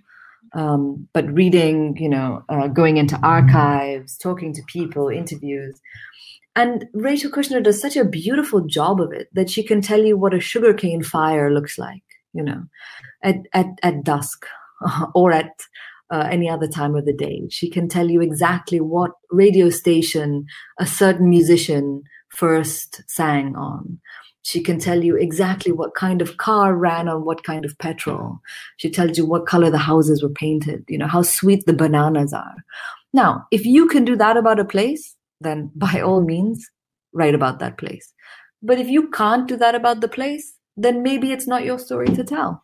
um, 0.53 1.07
but 1.13 1.31
reading, 1.31 1.95
you 1.97 2.09
know, 2.09 2.43
uh, 2.49 2.67
going 2.67 2.97
into 2.97 3.19
archives, 3.21 4.17
talking 4.17 4.53
to 4.53 4.61
people, 4.67 5.09
interviews. 5.09 5.79
And 6.55 6.85
Rachel 6.93 7.29
Kushner 7.29 7.63
does 7.63 7.79
such 7.79 7.95
a 7.95 8.03
beautiful 8.03 8.61
job 8.61 8.99
of 8.99 9.11
it 9.11 9.27
that 9.33 9.49
she 9.49 9.61
can 9.61 9.79
tell 9.81 10.03
you 10.03 10.17
what 10.17 10.33
a 10.33 10.39
sugarcane 10.39 11.03
fire 11.03 11.53
looks 11.53 11.77
like, 11.77 12.03
you 12.33 12.43
know, 12.43 12.63
at, 13.23 13.37
at, 13.53 13.67
at 13.83 14.03
dusk 14.03 14.45
or 15.15 15.31
at 15.31 15.51
uh, 16.09 16.27
any 16.31 16.49
other 16.49 16.67
time 16.67 16.95
of 16.95 17.05
the 17.05 17.13
day. 17.13 17.43
She 17.49 17.69
can 17.69 17.87
tell 17.89 18.09
you 18.09 18.21
exactly 18.21 18.79
what 18.79 19.11
radio 19.31 19.69
station 19.69 20.45
a 20.79 20.85
certain 20.85 21.29
musician 21.29 22.03
first 22.29 23.03
sang 23.07 23.55
on. 23.55 23.99
She 24.43 24.61
can 24.61 24.79
tell 24.79 25.03
you 25.03 25.17
exactly 25.17 25.73
what 25.73 25.93
kind 25.93 26.21
of 26.21 26.37
car 26.37 26.73
ran 26.73 27.09
on 27.09 27.25
what 27.25 27.43
kind 27.43 27.65
of 27.65 27.77
petrol. 27.79 28.39
She 28.77 28.89
tells 28.89 29.17
you 29.17 29.25
what 29.25 29.45
color 29.45 29.69
the 29.69 29.77
houses 29.77 30.23
were 30.23 30.29
painted, 30.29 30.85
you 30.87 30.97
know, 30.97 31.07
how 31.07 31.23
sweet 31.23 31.65
the 31.65 31.73
bananas 31.73 32.31
are. 32.31 32.55
Now, 33.13 33.45
if 33.51 33.65
you 33.65 33.87
can 33.87 34.05
do 34.05 34.15
that 34.15 34.37
about 34.37 34.59
a 34.59 34.65
place, 34.65 35.15
then 35.41 35.71
by 35.75 35.99
all 35.99 36.21
means, 36.21 36.65
write 37.11 37.35
about 37.35 37.59
that 37.59 37.77
place. 37.77 38.13
But 38.61 38.79
if 38.79 38.87
you 38.87 39.09
can't 39.09 39.47
do 39.47 39.57
that 39.57 39.75
about 39.75 39.99
the 39.99 40.07
place, 40.07 40.56
then 40.77 41.03
maybe 41.03 41.31
it's 41.31 41.47
not 41.47 41.65
your 41.65 41.79
story 41.79 42.07
to 42.07 42.23
tell. 42.23 42.63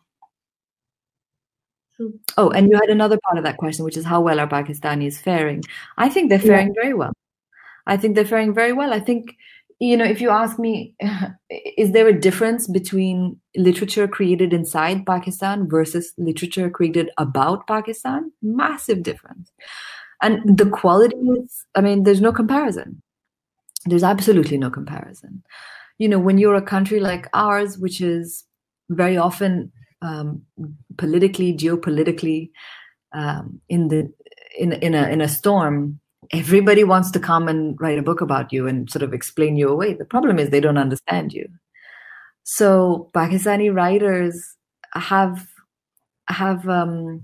Oh, 2.36 2.50
and 2.50 2.70
you 2.70 2.76
had 2.76 2.90
another 2.90 3.18
part 3.24 3.38
of 3.38 3.44
that 3.44 3.56
question, 3.56 3.84
which 3.84 3.96
is 3.96 4.04
how 4.04 4.20
well 4.20 4.40
are 4.40 4.48
Pakistanis 4.48 5.18
faring? 5.18 5.62
I 5.96 6.08
think 6.08 6.28
they're 6.28 6.38
faring 6.38 6.68
yeah. 6.68 6.82
very 6.82 6.94
well. 6.94 7.12
I 7.86 7.96
think 7.96 8.14
they're 8.14 8.24
faring 8.24 8.54
very 8.54 8.72
well. 8.72 8.92
I 8.92 9.00
think, 9.00 9.36
you 9.78 9.96
know, 9.96 10.04
if 10.04 10.20
you 10.20 10.30
ask 10.30 10.58
me, 10.58 10.94
is 11.50 11.92
there 11.92 12.08
a 12.08 12.18
difference 12.18 12.66
between 12.66 13.38
literature 13.56 14.08
created 14.08 14.52
inside 14.52 15.06
Pakistan 15.06 15.68
versus 15.68 16.12
literature 16.18 16.68
created 16.70 17.10
about 17.18 17.66
Pakistan? 17.66 18.32
Massive 18.42 19.02
difference. 19.02 19.52
And 20.22 20.56
the 20.58 20.70
quality 20.70 21.16
is, 21.16 21.64
I 21.74 21.80
mean, 21.80 22.04
there's 22.04 22.20
no 22.20 22.32
comparison. 22.32 23.02
There's 23.86 24.04
absolutely 24.04 24.56
no 24.58 24.70
comparison. 24.70 25.44
You 25.98 26.08
know, 26.08 26.18
when 26.18 26.38
you're 26.38 26.56
a 26.56 26.62
country 26.62 27.00
like 27.00 27.28
ours, 27.32 27.78
which 27.78 28.00
is 28.00 28.44
very 28.90 29.16
often 29.16 29.72
um, 30.02 30.42
politically, 30.96 31.54
geopolitically, 31.54 32.50
um, 33.12 33.60
in 33.68 33.88
the 33.88 34.12
in 34.58 34.72
in 34.72 34.94
a 34.94 35.08
in 35.08 35.20
a 35.20 35.28
storm, 35.28 36.00
everybody 36.32 36.84
wants 36.84 37.10
to 37.12 37.20
come 37.20 37.48
and 37.48 37.76
write 37.80 37.98
a 37.98 38.02
book 38.02 38.20
about 38.20 38.52
you 38.52 38.66
and 38.66 38.90
sort 38.90 39.02
of 39.02 39.14
explain 39.14 39.56
you 39.56 39.68
away. 39.68 39.94
The 39.94 40.04
problem 40.04 40.38
is 40.38 40.50
they 40.50 40.60
don't 40.60 40.78
understand 40.78 41.32
you. 41.32 41.46
So 42.42 43.10
Pakistani 43.14 43.74
writers 43.74 44.56
have 44.94 45.46
have 46.28 46.68
um, 46.68 47.22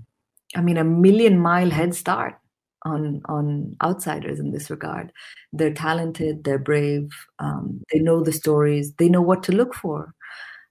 I 0.55 0.61
mean 0.61 0.77
a 0.77 0.83
million 0.83 1.39
mile 1.39 1.69
head 1.69 1.93
start 1.95 2.40
on 2.83 3.21
on 3.25 3.75
outsiders 3.83 4.39
in 4.39 4.51
this 4.51 4.69
regard. 4.69 5.11
They're 5.53 5.73
talented, 5.73 6.43
they're 6.43 6.59
brave, 6.59 7.09
um, 7.39 7.81
they 7.91 7.99
know 7.99 8.23
the 8.23 8.31
stories, 8.31 8.93
they 8.93 9.09
know 9.09 9.21
what 9.21 9.43
to 9.43 9.51
look 9.51 9.73
for, 9.73 10.13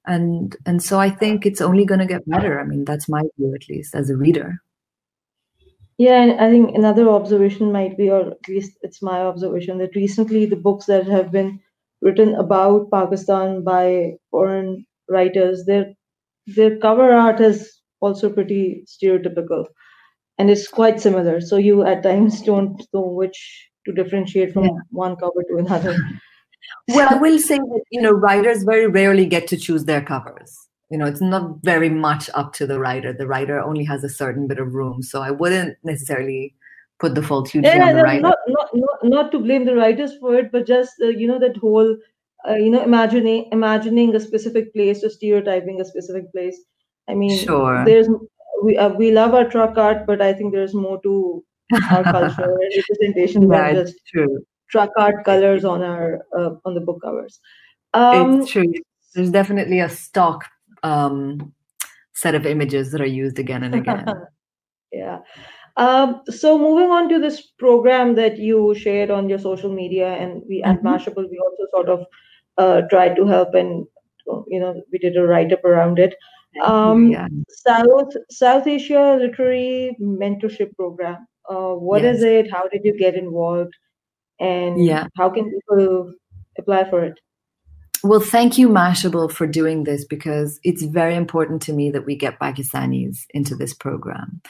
and 0.06 0.56
and 0.66 0.82
so 0.82 0.98
I 0.98 1.10
think 1.10 1.46
it's 1.46 1.60
only 1.60 1.84
going 1.84 2.00
to 2.00 2.06
get 2.06 2.28
better. 2.28 2.60
I 2.60 2.64
mean, 2.64 2.84
that's 2.84 3.08
my 3.08 3.22
view 3.36 3.54
at 3.54 3.68
least 3.68 3.94
as 3.94 4.10
a 4.10 4.16
reader. 4.16 4.60
Yeah, 5.98 6.22
and 6.22 6.40
I 6.40 6.50
think 6.50 6.74
another 6.74 7.10
observation 7.10 7.72
might 7.72 7.98
be, 7.98 8.08
or 8.08 8.30
at 8.30 8.48
least 8.48 8.78
it's 8.82 9.02
my 9.02 9.20
observation, 9.20 9.78
that 9.78 9.94
recently 9.94 10.46
the 10.46 10.56
books 10.56 10.86
that 10.86 11.06
have 11.06 11.30
been 11.30 11.60
written 12.00 12.34
about 12.34 12.90
Pakistan 12.90 13.62
by 13.62 14.14
foreign 14.30 14.86
writers, 15.08 15.64
their 15.66 15.92
their 16.46 16.78
cover 16.78 17.12
art 17.12 17.40
is 17.40 17.80
also 18.00 18.30
pretty 18.30 18.84
stereotypical 18.86 19.66
and 20.40 20.50
it's 20.50 20.66
quite 20.68 21.00
similar. 21.00 21.40
So 21.40 21.58
you 21.58 21.84
at 21.84 22.02
times 22.02 22.40
don't 22.40 22.82
know 22.94 23.02
which 23.20 23.68
to 23.84 23.92
differentiate 23.92 24.54
from 24.54 24.64
yeah. 24.64 24.70
one 24.90 25.16
cover 25.16 25.42
to 25.50 25.56
another. 25.58 25.94
well, 26.88 27.08
I 27.10 27.16
will 27.16 27.38
say 27.38 27.58
that 27.58 27.82
you 27.90 28.00
know 28.00 28.10
writers 28.10 28.62
very 28.62 28.86
rarely 28.86 29.26
get 29.26 29.46
to 29.48 29.56
choose 29.56 29.84
their 29.84 30.02
covers 30.02 30.56
you 30.90 30.98
know 30.98 31.06
it's 31.06 31.20
not 31.20 31.56
very 31.62 31.88
much 31.88 32.28
up 32.34 32.52
to 32.52 32.66
the 32.66 32.78
writer 32.78 33.12
the 33.12 33.26
writer 33.26 33.60
only 33.60 33.84
has 33.84 34.04
a 34.04 34.08
certain 34.08 34.46
bit 34.46 34.58
of 34.58 34.74
room 34.74 35.02
so 35.02 35.22
i 35.22 35.30
wouldn't 35.30 35.76
necessarily 35.84 36.54
put 36.98 37.14
the 37.14 37.22
fault 37.22 37.48
hugely 37.48 37.70
yeah, 37.70 37.88
on 37.88 37.96
the 37.96 38.02
writer 38.02 38.22
not, 38.22 38.38
not, 38.48 38.68
not, 38.74 39.04
not 39.04 39.32
to 39.32 39.38
blame 39.38 39.64
the 39.64 39.74
writers 39.74 40.16
for 40.18 40.34
it 40.34 40.50
but 40.52 40.66
just 40.66 40.92
uh, 41.02 41.06
you 41.06 41.26
know 41.26 41.38
that 41.38 41.56
whole 41.56 41.96
uh, 42.48 42.54
you 42.54 42.70
know 42.70 42.82
imagining 42.82 43.48
imagining 43.52 44.14
a 44.14 44.20
specific 44.20 44.72
place 44.74 45.04
or 45.04 45.08
stereotyping 45.08 45.80
a 45.80 45.84
specific 45.84 46.30
place 46.32 46.58
i 47.08 47.14
mean 47.14 47.36
sure 47.38 47.84
there's 47.84 48.08
we 48.62 48.76
uh, 48.76 48.90
we 48.90 49.10
love 49.12 49.34
our 49.34 49.48
truck 49.48 49.76
art 49.78 50.06
but 50.06 50.20
i 50.20 50.32
think 50.32 50.52
there's 50.52 50.74
more 50.74 51.00
to 51.02 51.44
our 51.90 52.02
culture 52.12 52.44
and 52.44 52.72
representation 52.76 53.50
yeah, 53.50 53.72
than 53.72 53.84
just 53.86 54.06
true. 54.06 54.44
truck 54.70 54.90
art 54.98 55.24
colors 55.24 55.64
on 55.64 55.82
our 55.82 56.20
uh, 56.36 56.50
on 56.64 56.74
the 56.74 56.80
book 56.80 57.00
covers 57.02 57.40
um, 57.94 58.40
it's 58.40 58.50
true 58.50 58.72
there's 59.14 59.30
definitely 59.30 59.80
a 59.80 59.88
stock 59.88 60.44
um, 60.82 61.52
set 62.14 62.34
of 62.34 62.46
images 62.46 62.92
that 62.92 63.00
are 63.00 63.06
used 63.06 63.38
again 63.38 63.62
and 63.62 63.74
again. 63.74 64.06
yeah. 64.92 65.18
Um, 65.76 66.22
so 66.28 66.58
moving 66.58 66.90
on 66.90 67.08
to 67.08 67.18
this 67.18 67.40
program 67.58 68.14
that 68.16 68.38
you 68.38 68.74
shared 68.74 69.10
on 69.10 69.28
your 69.28 69.38
social 69.38 69.72
media, 69.72 70.14
and 70.14 70.42
we 70.48 70.60
mm-hmm. 70.60 70.70
at 70.70 70.82
Mashable, 70.82 71.28
we 71.30 71.38
also 71.38 71.64
sort 71.70 71.88
of 71.88 72.06
uh, 72.58 72.82
tried 72.88 73.16
to 73.16 73.26
help, 73.26 73.54
and 73.54 73.86
you 74.48 74.60
know, 74.60 74.80
we 74.92 74.98
did 74.98 75.16
a 75.16 75.22
write 75.22 75.52
up 75.52 75.64
around 75.64 75.98
it. 75.98 76.14
Um, 76.64 77.10
yeah. 77.10 77.28
South 77.48 78.12
South 78.30 78.66
Asia 78.66 79.18
Literary 79.20 79.96
Mentorship 80.00 80.74
Program. 80.76 81.26
Uh, 81.48 81.74
what 81.74 82.02
yes. 82.02 82.18
is 82.18 82.22
it? 82.22 82.50
How 82.50 82.68
did 82.68 82.82
you 82.84 82.96
get 82.96 83.14
involved? 83.14 83.74
And 84.38 84.84
yeah. 84.84 85.06
how 85.16 85.30
can 85.30 85.50
people 85.50 86.12
apply 86.58 86.88
for 86.88 87.04
it? 87.04 87.18
Well, 88.02 88.20
thank 88.20 88.56
you, 88.56 88.68
Mashable, 88.68 89.30
for 89.30 89.46
doing 89.46 89.84
this 89.84 90.06
because 90.06 90.58
it's 90.62 90.82
very 90.82 91.14
important 91.14 91.60
to 91.62 91.72
me 91.74 91.90
that 91.90 92.06
we 92.06 92.16
get 92.16 92.38
Pakistanis 92.38 93.18
into 93.34 93.54
this 93.54 93.74
program. 93.74 94.40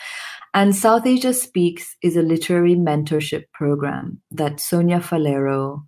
And 0.54 0.74
South 0.74 1.06
Asia 1.06 1.32
Speaks 1.32 1.96
is 2.02 2.16
a 2.16 2.22
literary 2.22 2.74
mentorship 2.74 3.44
program 3.52 4.20
that 4.30 4.60
Sonia 4.60 5.00
Faleiro, 5.00 5.82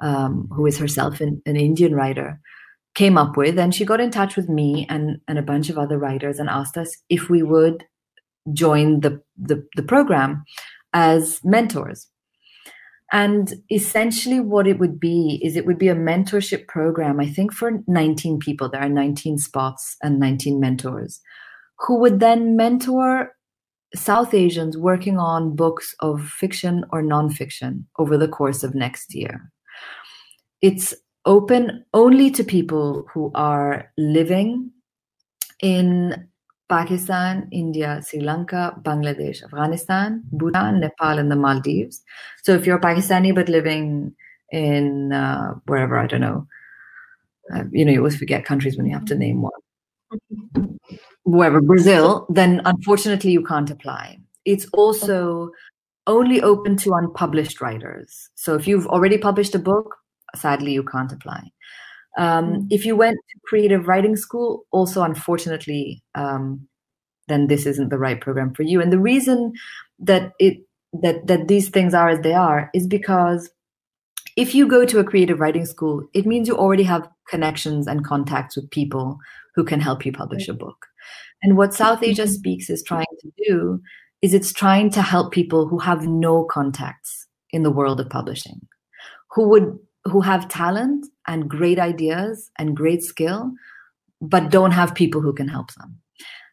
um, 0.00 0.48
who 0.52 0.66
is 0.66 0.78
herself 0.78 1.20
an, 1.20 1.40
an 1.46 1.56
Indian 1.56 1.94
writer, 1.94 2.38
came 2.96 3.16
up 3.16 3.36
with. 3.36 3.58
And 3.58 3.72
she 3.72 3.84
got 3.84 4.00
in 4.00 4.10
touch 4.10 4.34
with 4.34 4.48
me 4.48 4.86
and, 4.88 5.20
and 5.28 5.38
a 5.38 5.42
bunch 5.42 5.70
of 5.70 5.78
other 5.78 5.98
writers 5.98 6.40
and 6.40 6.48
asked 6.48 6.76
us 6.76 6.96
if 7.08 7.30
we 7.30 7.42
would 7.44 7.84
join 8.52 9.00
the, 9.00 9.22
the, 9.36 9.64
the 9.76 9.82
program 9.82 10.44
as 10.92 11.40
mentors. 11.44 12.08
And 13.12 13.54
essentially, 13.70 14.40
what 14.40 14.66
it 14.66 14.80
would 14.80 14.98
be 14.98 15.40
is 15.44 15.54
it 15.54 15.64
would 15.64 15.78
be 15.78 15.88
a 15.88 15.94
mentorship 15.94 16.66
program, 16.66 17.20
I 17.20 17.26
think, 17.26 17.52
for 17.52 17.84
19 17.86 18.40
people. 18.40 18.68
There 18.68 18.80
are 18.80 18.88
19 18.88 19.38
spots 19.38 19.96
and 20.02 20.18
19 20.18 20.58
mentors 20.58 21.20
who 21.78 22.00
would 22.00 22.18
then 22.18 22.56
mentor 22.56 23.32
South 23.94 24.34
Asians 24.34 24.76
working 24.76 25.18
on 25.18 25.54
books 25.54 25.94
of 26.00 26.26
fiction 26.26 26.84
or 26.90 27.02
nonfiction 27.02 27.84
over 27.98 28.16
the 28.16 28.26
course 28.26 28.64
of 28.64 28.74
next 28.74 29.14
year. 29.14 29.52
It's 30.60 30.94
open 31.26 31.84
only 31.92 32.30
to 32.30 32.44
people 32.44 33.06
who 33.12 33.30
are 33.34 33.90
living 33.98 34.70
in 35.60 36.28
Pakistan, 36.68 37.48
India, 37.52 38.00
Sri 38.06 38.20
Lanka, 38.20 38.74
Bangladesh, 38.82 39.42
Afghanistan, 39.44 40.22
Bhutan, 40.32 40.80
Nepal, 40.80 41.18
and 41.18 41.30
the 41.30 41.36
Maldives. 41.36 42.02
So 42.42 42.52
if 42.52 42.66
you're 42.66 42.80
Pakistani 42.80 43.34
but 43.34 43.48
living 43.48 44.14
in 44.50 45.12
uh, 45.12 45.54
wherever, 45.66 45.98
I 45.98 46.06
don't 46.06 46.20
know, 46.20 46.46
uh, 47.54 47.64
you 47.70 47.84
know, 47.84 47.92
you 47.92 47.98
always 47.98 48.16
forget 48.16 48.44
countries 48.44 48.76
when 48.76 48.86
you 48.86 48.94
have 48.94 49.04
to 49.06 49.14
name 49.14 49.42
one. 49.42 50.78
Wherever, 51.24 51.60
Brazil, 51.60 52.26
then 52.30 52.62
unfortunately 52.64 53.30
you 53.30 53.44
can't 53.44 53.70
apply. 53.70 54.18
It's 54.44 54.66
also 54.72 55.50
only 56.06 56.40
open 56.42 56.76
to 56.78 56.94
unpublished 56.94 57.60
writers. 57.60 58.30
So 58.34 58.54
if 58.54 58.66
you've 58.66 58.86
already 58.86 59.18
published 59.18 59.54
a 59.54 59.58
book, 59.58 59.96
sadly 60.34 60.72
you 60.72 60.82
can't 60.82 61.12
apply. 61.12 61.42
Um, 62.18 62.52
mm. 62.52 62.66
if 62.70 62.86
you 62.86 62.96
went 62.96 63.16
to 63.16 63.40
creative 63.44 63.86
writing 63.86 64.16
school, 64.16 64.64
also 64.70 65.02
unfortunately, 65.02 66.02
um, 66.14 66.66
then 67.28 67.48
this 67.48 67.66
isn't 67.66 67.90
the 67.90 67.98
right 67.98 68.20
program 68.20 68.54
for 68.54 68.62
you. 68.62 68.80
And 68.80 68.92
the 68.92 68.98
reason 68.98 69.52
that 69.98 70.32
it 70.38 70.58
that 71.02 71.26
that 71.26 71.48
these 71.48 71.68
things 71.68 71.94
are 71.94 72.08
as 72.08 72.20
they 72.20 72.32
are 72.32 72.70
is 72.72 72.86
because 72.86 73.50
if 74.36 74.54
you 74.54 74.66
go 74.66 74.84
to 74.84 74.98
a 74.98 75.04
creative 75.04 75.40
writing 75.40 75.66
school, 75.66 76.06
it 76.14 76.26
means 76.26 76.46
you 76.46 76.56
already 76.56 76.82
have 76.84 77.08
connections 77.28 77.86
and 77.86 78.04
contacts 78.04 78.56
with 78.56 78.70
people 78.70 79.18
who 79.54 79.64
can 79.64 79.80
help 79.80 80.04
you 80.04 80.12
publish 80.12 80.48
a 80.48 80.54
book. 80.54 80.86
And 81.42 81.56
what 81.56 81.74
South 81.74 82.02
Asia 82.02 82.22
mm-hmm. 82.22 82.32
Speaks 82.32 82.70
is 82.70 82.82
trying 82.82 83.06
to 83.20 83.30
do 83.46 83.80
is 84.22 84.34
it's 84.34 84.52
trying 84.52 84.90
to 84.90 85.02
help 85.02 85.32
people 85.32 85.66
who 85.68 85.78
have 85.78 86.06
no 86.06 86.44
contacts 86.44 87.26
in 87.50 87.62
the 87.62 87.70
world 87.70 88.00
of 88.00 88.10
publishing, 88.10 88.60
who 89.30 89.48
would 89.48 89.78
who 90.08 90.20
have 90.20 90.48
talent 90.48 91.06
and 91.26 91.48
great 91.48 91.78
ideas 91.78 92.50
and 92.58 92.76
great 92.76 93.02
skill, 93.02 93.52
but 94.20 94.50
don't 94.50 94.70
have 94.72 94.94
people 94.94 95.20
who 95.20 95.32
can 95.32 95.48
help 95.48 95.72
them. 95.74 95.98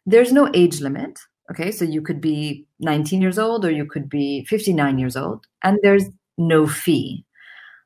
There's 0.06 0.34
no 0.34 0.50
age 0.54 0.82
limit. 0.82 1.20
Okay, 1.52 1.72
so 1.72 1.86
you 1.86 2.02
could 2.02 2.22
be 2.22 2.66
19 2.80 3.22
years 3.22 3.38
old 3.38 3.66
or 3.66 3.72
you 3.72 3.86
could 3.86 4.10
be 4.10 4.46
59 4.46 4.98
years 4.98 5.18
old, 5.18 5.46
and 5.62 5.78
there's 5.84 6.06
no 6.38 6.66
fee. 6.66 7.26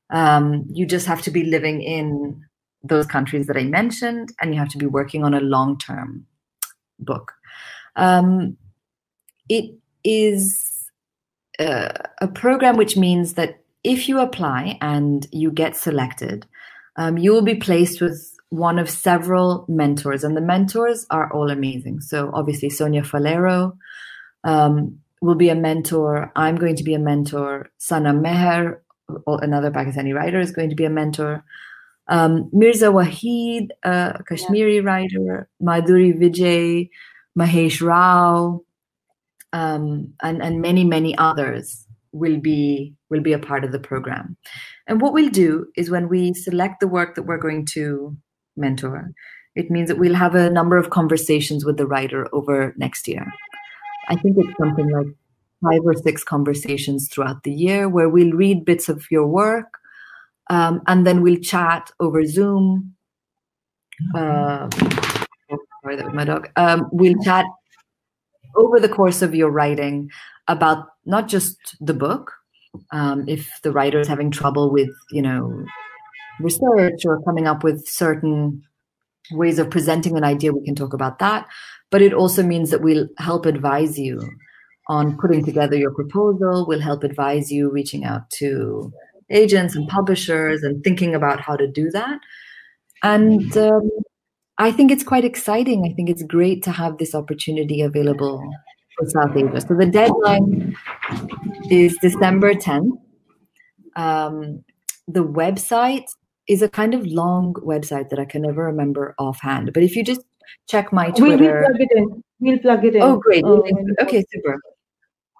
Um, 0.10 0.65
you 0.71 0.86
just 0.86 1.08
have 1.08 1.21
to 1.23 1.32
be 1.32 1.43
living 1.43 1.82
in 1.82 2.45
those 2.84 3.08
countries 3.08 3.47
that 3.47 3.58
I 3.58 3.63
mentioned, 3.63 4.32
and 4.39 4.53
you 4.53 4.60
have 4.60 4.69
to 4.69 4.77
be 4.77 4.86
working 4.86 5.23
on 5.23 5.34
a 5.34 5.41
long 5.41 5.77
term 5.77 6.25
book. 6.99 7.34
Um, 7.95 8.58
it 9.49 9.73
is 10.03 10.89
uh, 11.60 11.89
a 12.21 12.27
program 12.27 12.77
which 12.77 12.95
means 12.95 13.34
that 13.34 13.60
if 13.88 14.10
you 14.10 14.19
apply 14.19 14.78
and 14.82 15.26
you 15.32 15.50
get 15.50 15.78
selected, 15.78 16.45
um, 16.97 17.17
you 17.17 17.32
will 17.32 17.41
be 17.41 17.56
placed 17.56 18.02
with 18.02 18.36
one 18.50 18.80
of 18.80 18.89
several 18.89 19.65
mentors, 19.69 20.26
and 20.26 20.36
the 20.36 20.41
mentors 20.41 21.06
are 21.10 21.32
all 21.32 21.50
amazing. 21.50 22.02
So, 22.02 22.30
obviously, 22.34 22.69
Sonia 22.69 23.04
Faleiro 23.04 23.78
um, 24.43 25.00
will 25.21 25.36
be 25.36 25.47
a 25.47 25.56
mentor. 25.56 26.32
I'm 26.36 26.58
going 26.58 26.76
to 26.76 26.84
be 26.84 26.95
a 26.95 27.00
mentor. 27.00 27.69
Sanam 27.80 28.21
Maher, 28.21 28.84
another 29.26 29.71
Pakistani 29.71 30.13
writer, 30.13 30.41
is 30.41 30.52
going 30.52 30.69
to 30.69 30.76
be 30.76 30.86
a 30.86 30.89
mentor. 30.89 31.45
Um, 32.10 32.50
Mirza 32.52 32.88
Waheed, 32.88 33.69
a 33.84 34.21
Kashmiri 34.28 34.78
yeah. 34.78 34.82
writer, 34.82 35.50
Madhuri 35.62 36.13
Vijay, 36.17 36.89
Mahesh 37.39 37.82
Rao, 37.82 38.63
um, 39.54 40.13
and, 40.21 40.41
and 40.41 40.62
many, 40.62 40.84
many 40.84 41.17
others 41.17 41.87
will 42.17 42.39
be 42.39 42.93
will 43.10 43.21
be 43.21 43.34
a 43.34 43.39
part 43.39 43.63
of 43.63 43.71
the 43.71 43.80
program. 43.80 44.38
And 44.88 45.01
what 45.01 45.13
we'll 45.13 45.30
do 45.30 45.67
is 45.75 45.89
when 45.89 46.10
we 46.10 46.34
select 46.34 46.80
the 46.80 46.88
work 46.88 47.15
that 47.15 47.23
we're 47.23 47.38
going 47.38 47.65
to 47.67 48.15
mentor, 48.56 49.12
it 49.56 49.71
means 49.71 49.89
that 49.89 49.97
we'll 49.97 50.15
have 50.15 50.36
a 50.36 50.49
number 50.49 50.77
of 50.77 50.89
conversations 50.89 51.65
with 51.65 51.77
the 51.77 51.88
writer 51.88 52.27
over 52.34 52.73
next 52.77 53.08
year. 53.08 53.25
I 54.10 54.15
think 54.15 54.38
it's 54.38 54.58
something 54.58 54.89
like 54.89 55.08
five 55.63 55.82
or 55.84 55.95
six 55.95 56.23
conversations 56.23 57.10
throughout 57.10 57.43
the 57.43 57.51
year 57.51 57.89
where 57.89 58.10
we'll 58.10 58.32
read 58.32 58.65
bits 58.65 58.89
of 58.89 59.06
your 59.10 59.27
work 59.27 59.77
um, 60.49 60.82
and 60.88 61.06
then 61.06 61.21
we'll 61.21 61.39
chat 61.39 61.91
over 61.99 62.25
Zoom. 62.25 62.95
Uh, 64.15 64.69
sorry, 65.82 65.95
that 65.95 66.06
was 66.06 66.13
my 66.13 66.23
dog. 66.23 66.49
Um, 66.56 66.88
we'll 66.91 67.19
chat 67.23 67.45
over 68.56 68.80
the 68.80 68.89
course 68.89 69.21
of 69.21 69.36
your 69.36 69.49
writing 69.49 70.10
about 70.47 70.88
not 71.08 71.28
just 71.28 71.58
the 71.80 71.93
book. 71.93 72.34
Um, 72.91 73.28
if 73.28 73.50
the 73.63 73.72
writer 73.72 74.00
is 74.00 74.08
having 74.08 74.30
trouble 74.30 74.72
with, 74.72 74.91
you 75.12 75.22
know, 75.22 75.65
research 76.39 77.02
or 77.06 77.22
coming 77.24 77.48
up 77.48 77.63
with 77.63 77.88
certain 77.88 78.62
ways 79.32 79.58
of 79.58 79.72
presenting 79.72 80.15
an 80.17 80.24
idea, 80.24 80.54
we 80.54 80.63
can 80.63 80.76
talk 80.76 80.93
about 80.93 81.20
that. 81.20 81.48
But 81.89 82.02
it 82.02 82.13
also 82.13 82.43
means 82.43 82.70
that 82.70 82.82
we'll 82.82 83.08
help 83.17 83.46
advise 83.46 83.98
you 83.98 84.22
on 84.89 85.17
putting 85.17 85.43
together 85.43 85.76
your 85.76 85.93
proposal. 85.93 86.65
We'll 86.67 86.82
help 86.82 87.04
advise 87.04 87.52
you 87.52 87.72
reaching 87.72 88.06
out 88.06 88.30
to 88.39 88.91
agents 89.30 89.76
and 89.76 89.88
publishers 89.88 90.63
and 90.63 90.84
thinking 90.84 91.15
about 91.15 91.41
how 91.41 91.56
to 91.56 91.67
do 91.67 91.89
that. 91.91 92.20
And 93.04 93.56
um, 93.58 93.89
I 94.58 94.72
think 94.72 94.91
it's 94.91 95.04
quite 95.04 95.26
exciting. 95.26 95.86
I 95.86 95.93
think 95.93 96.10
it's 96.10 96.24
great 96.24 96.63
to 96.63 96.72
have 96.72 96.98
this 96.98 97.13
opportunity 97.15 97.82
available 97.82 98.41
for 98.97 99.10
South 99.10 99.36
Asia. 99.36 99.62
So 99.62 99.75
the 99.75 99.86
deadline 99.86 100.75
is 101.69 101.97
December 102.01 102.53
10th. 102.53 102.91
Um, 103.95 104.63
the 105.07 105.23
website 105.23 106.05
is 106.47 106.62
a 106.62 106.69
kind 106.69 106.93
of 106.93 107.05
long 107.05 107.53
website 107.55 108.10
that 108.10 108.19
I 108.19 108.25
can 108.25 108.43
never 108.43 108.63
remember 108.63 109.15
offhand. 109.19 109.71
But 109.73 109.83
if 109.83 109.95
you 109.95 110.03
just 110.03 110.21
check 110.67 110.91
my 110.93 111.12
Twitter. 111.12 111.38
We'll, 111.38 111.77
plug 111.77 111.81
it 111.81 111.89
in. 111.95 112.23
We'll 112.39 112.60
plug 112.60 112.86
it 112.86 112.95
in. 112.95 113.01
Oh, 113.01 113.17
great. 113.17 113.43
Um, 113.43 113.63
okay, 114.01 114.23
super. 114.31 114.60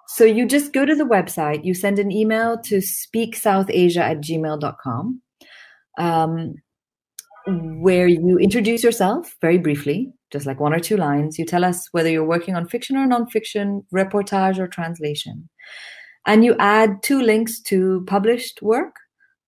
So 0.08 0.24
you 0.24 0.46
just 0.46 0.72
go 0.72 0.86
to 0.86 0.94
the 0.94 1.04
website, 1.04 1.64
you 1.64 1.74
send 1.74 1.98
an 1.98 2.10
email 2.10 2.58
to 2.62 2.78
speaksouthasia 2.78 3.98
at 3.98 4.16
gmail.com, 4.18 5.20
um, 5.98 6.54
where 7.48 8.06
you 8.06 8.38
introduce 8.38 8.82
yourself 8.84 9.36
very 9.40 9.58
briefly, 9.58 10.12
just 10.30 10.46
like 10.46 10.60
one 10.60 10.74
or 10.74 10.80
two 10.80 10.96
lines. 10.96 11.38
You 11.38 11.44
tell 11.44 11.64
us 11.64 11.88
whether 11.92 12.10
you're 12.10 12.24
working 12.24 12.54
on 12.54 12.68
fiction 12.68 12.96
or 12.96 13.06
nonfiction, 13.06 13.84
reportage 13.94 14.58
or 14.58 14.68
translation. 14.68 15.48
And 16.26 16.44
you 16.44 16.54
add 16.58 17.02
two 17.02 17.22
links 17.22 17.60
to 17.62 18.04
published 18.06 18.60
work. 18.62 18.94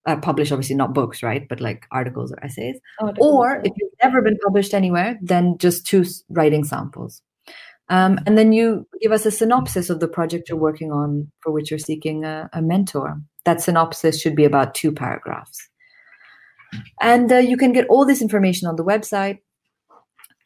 Uh, 0.07 0.17
published, 0.17 0.51
obviously 0.51 0.77
not 0.77 0.95
books, 0.95 1.23
right? 1.23 1.47
But 1.47 1.61
like 1.61 1.85
articles 1.93 2.33
or 2.33 2.43
essays. 2.43 2.77
Or 3.19 3.61
if 3.63 3.73
you've 3.77 3.93
never 4.03 4.23
been 4.23 4.39
published 4.43 4.73
anywhere, 4.73 5.19
then 5.21 5.57
just 5.59 5.87
two 5.87 6.05
writing 6.31 6.65
samples. 6.65 7.21
Um, 7.91 8.19
and 8.25 8.39
then 8.39 8.53
you 8.53 8.87
give 9.03 9.13
us 9.13 9.27
a 9.27 9.31
synopsis 9.31 9.91
of 9.91 10.01
the 10.01 10.09
project 10.09 10.49
you're 10.49 10.57
working 10.57 10.91
on 10.91 11.31
for 11.43 11.53
which 11.53 11.71
you're 11.71 11.79
seeking 11.79 12.25
a, 12.25 12.49
a 12.53 12.63
mentor. 12.63 13.21
That 13.45 13.61
synopsis 13.61 14.21
should 14.21 14.37
be 14.37 14.45
about 14.45 14.75
two 14.75 14.93
paragraphs. 14.93 15.69
And 17.01 17.31
uh, 17.33 17.39
you 17.39 17.57
can 17.57 17.73
get 17.73 17.87
all 17.89 18.07
this 18.07 18.23
information 18.23 18.69
on 18.69 18.77
the 18.77 18.85
website. 18.85 19.39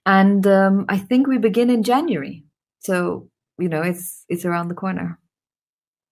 And 0.06 0.46
um, 0.46 0.84
I 0.88 0.98
think 0.98 1.26
we 1.26 1.38
begin 1.38 1.70
in 1.70 1.82
January. 1.82 2.44
So, 2.80 3.28
you 3.58 3.68
know, 3.68 3.82
it's 3.82 4.24
it's 4.28 4.44
around 4.44 4.68
the 4.68 4.74
corner. 4.74 5.18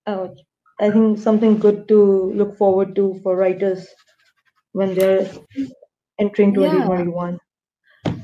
Oh, 0.07 0.35
I 0.81 0.90
think 0.90 1.18
something 1.18 1.59
good 1.59 1.87
to 1.88 2.33
look 2.33 2.57
forward 2.57 2.94
to 2.96 3.20
for 3.22 3.37
writers 3.37 3.87
when 4.72 4.94
they're 4.94 5.31
entering 6.18 6.55
2021. 6.55 7.33
Yeah. 7.33 7.38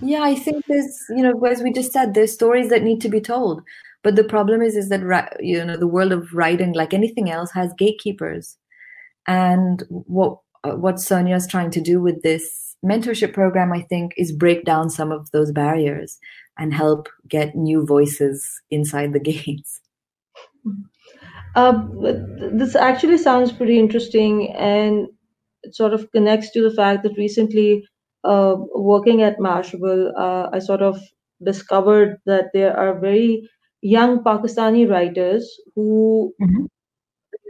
Yeah, 0.01 0.23
I 0.23 0.35
think 0.35 0.65
there's, 0.67 0.97
you 1.11 1.23
know, 1.23 1.39
as 1.45 1.63
we 1.63 1.73
just 1.73 1.93
said, 1.93 2.15
there's 2.15 2.33
stories 2.33 2.69
that 2.71 2.83
need 2.83 3.01
to 3.03 3.09
be 3.09 3.21
told. 3.21 3.63
But 4.03 4.17
the 4.17 4.25
problem 4.25 4.63
is, 4.63 4.77
is 4.77 4.89
that 4.91 5.37
you 5.41 5.65
know 5.65 5.77
the 5.77 5.89
world 5.89 6.13
of 6.13 6.33
writing, 6.33 6.73
like 6.73 6.95
anything 6.95 7.31
else, 7.31 7.51
has 7.53 7.73
gatekeepers. 7.77 8.57
And 9.27 9.83
what 9.89 10.39
uh, 10.65 10.73
what 10.73 11.01
Sonia 11.01 11.37
is 11.37 11.47
trying 11.47 11.71
to 11.73 11.81
do 11.81 12.01
with 12.01 12.23
this 12.23 12.77
mentorship 12.85 13.33
program, 13.33 13.73
I 13.73 13.83
think, 13.83 14.13
is 14.17 14.33
break 14.33 14.65
down 14.65 14.91
some 14.91 15.13
of 15.13 15.31
those 15.31 15.53
barriers 15.53 16.19
and 16.59 16.75
help 16.75 17.09
get 17.29 17.55
new 17.55 17.85
voices 17.85 18.61
inside 18.71 19.13
the 19.13 19.21
gates. 19.31 19.81
Uh, 21.55 21.83
this 22.53 22.77
actually 22.77 23.19
sounds 23.19 23.53
pretty 23.53 23.79
interesting, 23.79 24.55
and 24.55 25.09
it 25.63 25.75
sort 25.75 25.93
of 25.93 26.11
connects 26.13 26.51
to 26.53 26.63
the 26.63 26.75
fact 26.75 27.03
that 27.03 27.17
recently 27.17 27.85
uh, 28.25 28.57
working 28.75 29.23
at 29.23 29.39
Mashable, 29.39 30.13
uh, 30.17 30.51
I 30.53 30.59
sort 30.59 30.83
of 30.83 31.01
discovered 31.43 32.19
that 32.27 32.47
there 32.53 32.77
are 32.77 32.99
very 32.99 33.49
young 33.81 34.23
Pakistani 34.23 34.89
writers 34.89 35.49
who, 35.75 36.33
mm-hmm. 36.43 36.67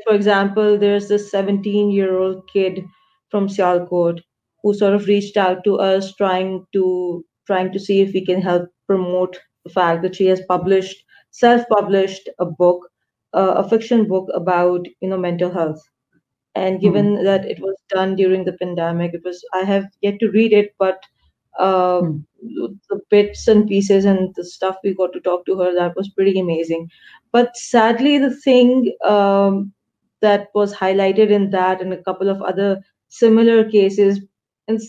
for 0.07 0.15
example, 0.15 0.79
there's 0.79 1.09
this 1.09 1.31
17 1.31 1.91
year 1.91 2.19
old 2.19 2.49
kid 2.53 2.85
from 3.31 3.49
Sialkot 3.49 4.21
who 4.63 4.75
sort 4.75 4.95
of 4.95 5.07
reached 5.07 5.37
out 5.37 5.65
to 5.65 5.77
us 5.79 6.15
trying 6.15 6.67
to 6.73 7.25
trying 7.47 7.73
to 7.73 7.79
see 7.81 8.01
if 8.01 8.13
we 8.13 8.25
can 8.25 8.41
help 8.43 8.69
promote 8.87 9.39
the 9.65 9.71
fact 9.71 10.03
that 10.03 10.17
she 10.17 10.27
has 10.27 10.41
published 10.49 11.05
self-published 11.31 12.29
a 12.39 12.47
book 12.47 12.89
uh, 13.35 13.55
a 13.57 13.69
fiction 13.69 14.07
book 14.07 14.29
about 14.35 14.87
you 15.01 15.09
know 15.09 15.19
mental 15.19 15.51
health 15.51 15.81
and 16.55 16.81
given 16.81 17.17
mm. 17.17 17.25
that 17.25 17.45
it 17.45 17.61
was 17.61 17.77
done 17.89 18.17
during 18.17 18.45
the 18.45 18.57
pandemic 18.65 19.15
it 19.15 19.25
was 19.25 19.45
i 19.55 19.61
have 19.61 19.87
yet 20.01 20.19
to 20.19 20.31
read 20.31 20.53
it 20.53 20.75
but 20.79 21.03
uh, 21.59 22.01
mm. 22.01 22.23
the 22.89 23.01
bits 23.11 23.49
and 23.49 23.67
pieces 23.69 24.05
and 24.05 24.35
the 24.37 24.45
stuff 24.45 24.77
we 24.85 24.95
got 24.95 25.13
to 25.13 25.21
talk 25.21 25.45
to 25.47 25.59
her 25.59 25.75
that 25.75 25.97
was 25.97 26.09
pretty 26.11 26.39
amazing 26.41 26.89
but 27.33 27.57
sadly 27.57 28.19
the 28.19 28.35
thing 28.37 28.93
um, 29.05 29.73
that 30.21 30.49
was 30.55 30.75
highlighted 30.75 31.31
in 31.31 31.51
that 31.51 31.81
and 31.81 31.93
a 31.93 32.03
couple 32.03 32.29
of 32.29 32.41
other 32.43 32.81
similar 33.09 33.65
cases 33.69 34.21
and, 34.67 34.81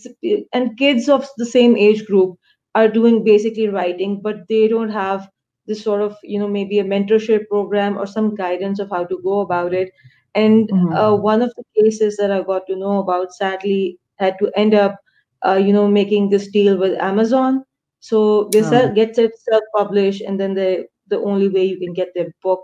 and 0.52 0.76
kids 0.76 1.08
of 1.08 1.28
the 1.38 1.46
same 1.46 1.76
age 1.76 2.04
group 2.06 2.36
are 2.74 2.88
doing 2.88 3.24
basically 3.24 3.68
writing 3.68 4.20
but 4.22 4.46
they 4.48 4.68
don't 4.68 4.90
have 4.90 5.28
this 5.66 5.82
sort 5.82 6.02
of 6.02 6.16
you 6.22 6.38
know 6.38 6.48
maybe 6.48 6.78
a 6.78 6.84
mentorship 6.84 7.46
program 7.48 7.98
or 7.98 8.06
some 8.06 8.34
guidance 8.34 8.78
of 8.78 8.90
how 8.90 9.04
to 9.04 9.20
go 9.22 9.40
about 9.40 9.72
it 9.72 9.90
and 10.34 10.68
mm-hmm. 10.68 10.92
uh, 10.92 11.14
one 11.14 11.42
of 11.42 11.52
the 11.56 11.64
cases 11.82 12.16
that 12.16 12.30
I 12.30 12.42
got 12.42 12.66
to 12.68 12.76
know 12.76 12.98
about 12.98 13.34
sadly 13.34 13.98
had 14.18 14.38
to 14.38 14.50
end 14.54 14.74
up, 14.74 14.98
uh, 15.44 15.54
you 15.54 15.72
know, 15.72 15.88
making 15.88 16.30
this 16.30 16.48
deal 16.48 16.76
with 16.76 16.98
Amazon. 17.00 17.64
So 18.00 18.48
this 18.52 18.68
oh. 18.72 18.92
gets 18.92 19.18
it 19.18 19.32
self-published, 19.50 20.22
and 20.22 20.38
then 20.38 20.54
the 20.54 20.86
the 21.08 21.18
only 21.18 21.48
way 21.48 21.64
you 21.64 21.78
can 21.78 21.92
get 21.92 22.14
their 22.14 22.32
book 22.42 22.62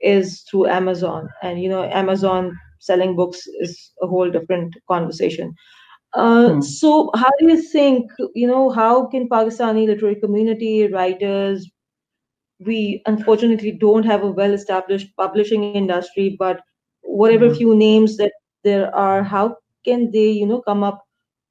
is 0.00 0.42
through 0.42 0.66
Amazon. 0.68 1.28
And 1.42 1.60
you 1.60 1.68
know, 1.68 1.84
Amazon 1.84 2.56
selling 2.80 3.16
books 3.16 3.46
is 3.60 3.92
a 4.02 4.06
whole 4.06 4.30
different 4.30 4.74
conversation. 4.88 5.54
Uh, 6.14 6.54
hmm. 6.54 6.60
So, 6.60 7.10
how 7.14 7.30
do 7.38 7.48
you 7.48 7.60
think? 7.60 8.10
You 8.34 8.46
know, 8.46 8.70
how 8.70 9.06
can 9.06 9.28
Pakistani 9.28 9.86
literary 9.86 10.16
community 10.16 10.88
writers? 10.88 11.70
We 12.60 13.02
unfortunately 13.06 13.72
don't 13.72 14.04
have 14.04 14.24
a 14.24 14.30
well-established 14.30 15.14
publishing 15.16 15.74
industry, 15.74 16.34
but 16.38 16.60
whatever 17.02 17.46
mm-hmm. 17.46 17.56
few 17.56 17.74
names 17.76 18.16
that 18.16 18.32
there 18.64 18.94
are 18.94 19.22
how 19.22 19.56
can 19.84 20.10
they 20.10 20.28
you 20.28 20.46
know 20.46 20.60
come 20.62 20.82
up 20.82 21.04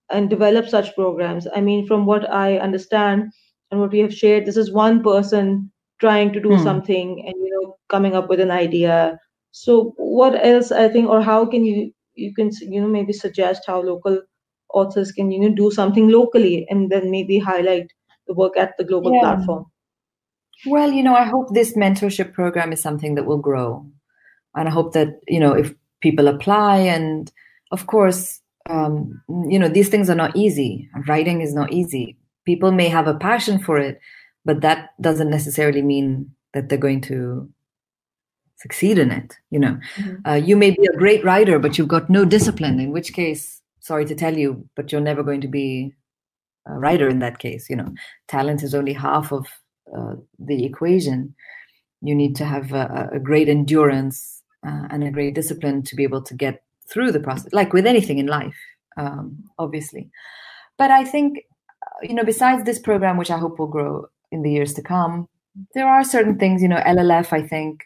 and 0.09 0.29
develop 0.29 0.67
such 0.69 0.93
programs 0.95 1.47
i 1.55 1.61
mean 1.61 1.85
from 1.87 2.05
what 2.05 2.29
i 2.31 2.57
understand 2.57 3.31
and 3.71 3.79
what 3.79 3.91
we 3.91 3.99
have 3.99 4.13
shared 4.13 4.45
this 4.45 4.57
is 4.57 4.71
one 4.71 5.03
person 5.03 5.71
trying 5.99 6.31
to 6.31 6.39
do 6.39 6.49
mm. 6.49 6.63
something 6.63 7.23
and 7.25 7.35
you 7.45 7.51
know 7.53 7.75
coming 7.89 8.15
up 8.15 8.29
with 8.29 8.39
an 8.39 8.51
idea 8.51 9.19
so 9.65 9.93
what 9.97 10.35
else 10.45 10.71
i 10.71 10.87
think 10.87 11.09
or 11.09 11.21
how 11.21 11.45
can 11.45 11.65
you 11.65 11.91
you 12.15 12.33
can 12.33 12.51
you 12.61 12.81
know 12.81 12.87
maybe 12.87 13.13
suggest 13.13 13.63
how 13.67 13.81
local 13.81 14.21
authors 14.73 15.11
can 15.11 15.31
you 15.31 15.39
know 15.39 15.53
do 15.55 15.71
something 15.71 16.09
locally 16.09 16.65
and 16.69 16.91
then 16.91 17.11
maybe 17.11 17.39
highlight 17.39 17.93
the 18.27 18.33
work 18.33 18.57
at 18.57 18.77
the 18.77 18.83
global 18.83 19.13
yeah. 19.13 19.21
platform 19.21 19.65
well 20.65 20.91
you 20.91 21.03
know 21.03 21.15
i 21.15 21.23
hope 21.23 21.53
this 21.53 21.75
mentorship 21.75 22.33
program 22.33 22.73
is 22.73 22.81
something 22.81 23.15
that 23.15 23.25
will 23.25 23.37
grow 23.49 23.69
and 24.57 24.67
I 24.67 24.71
hope 24.71 24.93
that 24.93 25.19
you 25.27 25.39
know 25.39 25.53
if 25.53 25.73
people 26.01 26.27
apply 26.27 26.77
and 26.77 27.31
of 27.71 27.87
course 27.87 28.41
um, 28.69 29.21
you 29.47 29.57
know 29.57 29.69
these 29.69 29.89
things 29.89 30.09
are 30.09 30.15
not 30.15 30.35
easy. 30.35 30.89
Writing 31.07 31.41
is 31.41 31.53
not 31.53 31.71
easy. 31.71 32.17
People 32.45 32.71
may 32.71 32.89
have 32.89 33.07
a 33.07 33.15
passion 33.15 33.59
for 33.59 33.77
it, 33.77 33.99
but 34.43 34.61
that 34.61 34.89
doesn't 34.99 35.29
necessarily 35.29 35.81
mean 35.81 36.31
that 36.53 36.67
they're 36.67 36.77
going 36.77 37.01
to 37.01 37.49
succeed 38.57 38.97
in 38.97 39.11
it. 39.11 39.35
You 39.49 39.59
know, 39.59 39.79
mm-hmm. 39.95 40.27
uh, 40.29 40.35
you 40.35 40.55
may 40.55 40.71
be 40.71 40.87
a 40.91 40.97
great 40.97 41.23
writer, 41.23 41.59
but 41.59 41.77
you've 41.77 41.87
got 41.87 42.09
no 42.09 42.25
discipline. 42.25 42.79
In 42.79 42.91
which 42.91 43.13
case, 43.13 43.61
sorry 43.79 44.05
to 44.05 44.15
tell 44.15 44.37
you, 44.37 44.67
but 44.75 44.91
you're 44.91 45.01
never 45.01 45.23
going 45.23 45.41
to 45.41 45.47
be 45.47 45.93
a 46.67 46.73
writer 46.73 47.07
in 47.07 47.19
that 47.19 47.39
case. 47.39 47.69
You 47.69 47.77
know, 47.77 47.93
talent 48.27 48.63
is 48.63 48.75
only 48.75 48.93
half 48.93 49.31
of 49.31 49.47
uh, 49.95 50.15
the 50.39 50.65
equation. 50.65 51.35
You 52.01 52.15
need 52.15 52.35
to 52.37 52.45
have 52.45 52.73
a, 52.73 53.09
a 53.13 53.19
great 53.19 53.49
endurance 53.49 54.43
uh, 54.65 54.87
and 54.91 55.03
a 55.03 55.11
great 55.11 55.35
discipline 55.35 55.83
to 55.83 55.95
be 55.95 56.03
able 56.03 56.21
to 56.21 56.33
get 56.33 56.63
through 56.89 57.11
the 57.11 57.19
process, 57.19 57.51
like 57.53 57.73
with 57.73 57.85
anything 57.85 58.17
in 58.17 58.27
life, 58.27 58.55
um, 58.97 59.43
obviously. 59.59 60.09
But 60.77 60.91
I 60.91 61.03
think, 61.03 61.39
uh, 61.83 62.07
you 62.07 62.13
know, 62.13 62.23
besides 62.23 62.63
this 62.63 62.79
program, 62.79 63.17
which 63.17 63.31
I 63.31 63.37
hope 63.37 63.59
will 63.59 63.67
grow 63.67 64.07
in 64.31 64.41
the 64.43 64.51
years 64.51 64.73
to 64.75 64.81
come, 64.81 65.27
there 65.73 65.87
are 65.87 66.03
certain 66.03 66.37
things, 66.37 66.61
you 66.61 66.67
know, 66.67 66.77
LLF, 66.77 67.33
I 67.33 67.41
think, 67.45 67.83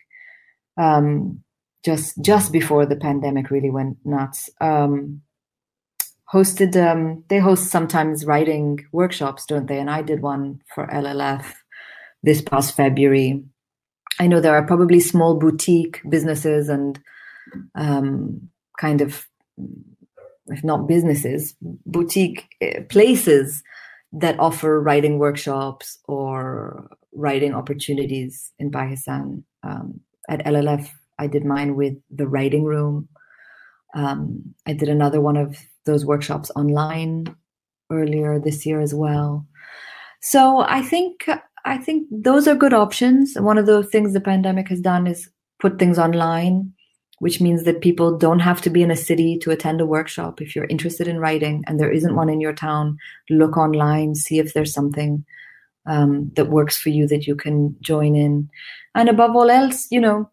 um, 0.78 1.44
just 1.84 2.22
just 2.24 2.52
before 2.52 2.86
the 2.86 2.96
pandemic 2.96 3.50
really 3.50 3.70
went 3.70 3.98
nuts. 4.06 4.50
Um, 4.60 5.22
hosted 6.32 6.76
um, 6.76 7.24
they 7.28 7.40
host 7.40 7.70
sometimes 7.70 8.26
writing 8.26 8.86
workshops 8.92 9.46
don't 9.46 9.68
they? 9.68 9.80
And 9.80 9.90
i 9.90 10.02
did 10.02 10.22
one 10.22 10.62
for 10.74 10.88
llf 10.88 11.46
this 12.24 12.42
past 12.42 12.76
february. 12.76 13.44
I 14.20 14.28
know 14.28 14.40
there 14.40 14.56
are 14.56 14.66
probably 14.66 15.00
small 15.00 15.36
boutique 15.36 16.02
businesses 16.08 16.70
and 16.70 17.00
um, 17.76 18.50
kind 18.80 19.02
of 19.02 19.28
if 20.48 20.64
not 20.64 20.88
businesses 20.88 21.56
boutique 21.86 22.48
eh, 22.62 22.82
places 22.90 23.64
that 24.14 24.40
offer 24.40 24.82
writing 24.82 25.18
workshops 25.18 25.98
or 26.08 26.90
writing 27.14 27.54
opportunities 27.54 28.52
in 28.60 28.72
pakistan. 28.72 29.44
Um, 29.64 30.02
at 30.30 30.46
llf 30.46 30.90
i 31.20 31.28
did 31.28 31.46
mine 31.46 31.76
with 31.76 31.94
the 32.10 32.28
writing 32.28 32.64
room 32.64 33.08
um, 33.94 34.42
i 34.68 34.74
did 34.74 34.90
another 34.90 35.22
one 35.22 35.38
of 35.38 35.58
those 35.86 36.06
workshops 36.06 36.52
online 36.56 37.26
earlier 37.92 38.40
this 38.40 38.66
year 38.66 38.80
as 38.80 38.94
well. 38.96 39.46
So 40.22 40.62
I 40.62 40.82
think 40.82 41.28
I 41.66 41.78
think 41.78 42.08
those 42.12 42.48
are 42.48 42.56
good 42.56 42.74
options. 42.74 43.36
One 43.36 43.58
of 43.58 43.66
the 43.66 43.84
things 43.84 44.14
the 44.14 44.22
pandemic 44.22 44.70
has 44.70 44.80
done 44.80 45.06
is 45.06 45.30
put 45.60 45.78
things 45.78 46.00
online, 46.00 46.74
which 47.20 47.40
means 47.40 47.64
that 47.64 47.82
people 47.82 48.18
don't 48.18 48.40
have 48.40 48.62
to 48.62 48.70
be 48.70 48.82
in 48.82 48.90
a 48.90 48.96
city 48.96 49.38
to 49.40 49.52
attend 49.52 49.82
a 49.82 49.86
workshop. 49.86 50.42
If 50.42 50.56
you're 50.56 50.66
interested 50.66 51.08
in 51.08 51.20
writing 51.20 51.64
and 51.68 51.80
there 51.80 51.92
isn't 51.92 52.16
one 52.16 52.30
in 52.30 52.42
your 52.42 52.54
town, 52.54 52.98
look 53.30 53.58
online, 53.58 54.16
see 54.16 54.40
if 54.40 54.54
there's 54.54 54.74
something 54.74 55.24
um, 55.86 56.32
that 56.36 56.50
works 56.50 56.78
for 56.78 56.90
you 56.90 57.08
that 57.08 57.28
you 57.28 57.36
can 57.36 57.76
join 57.82 58.16
in. 58.16 58.50
And 58.96 59.10
above 59.10 59.36
all 59.36 59.50
else, 59.50 59.88
you 59.90 60.00
know, 60.00 60.30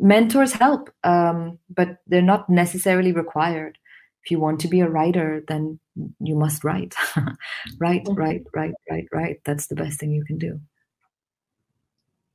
mentors 0.00 0.52
help, 0.52 0.90
um, 1.04 1.58
but 1.74 1.98
they're 2.06 2.22
not 2.22 2.48
necessarily 2.48 3.12
required 3.12 3.78
if 4.24 4.30
you 4.30 4.40
want 4.40 4.58
to 4.60 4.68
be 4.68 4.80
a 4.80 4.88
writer, 4.88 5.44
then 5.48 5.78
you 6.20 6.34
must 6.34 6.64
write. 6.64 6.94
write, 7.78 8.04
mm-hmm. 8.04 8.14
write, 8.14 8.42
write, 8.54 8.74
write, 8.90 9.06
write. 9.12 9.40
That's 9.44 9.66
the 9.66 9.74
best 9.74 10.00
thing 10.00 10.12
you 10.12 10.24
can 10.24 10.38
do. 10.38 10.58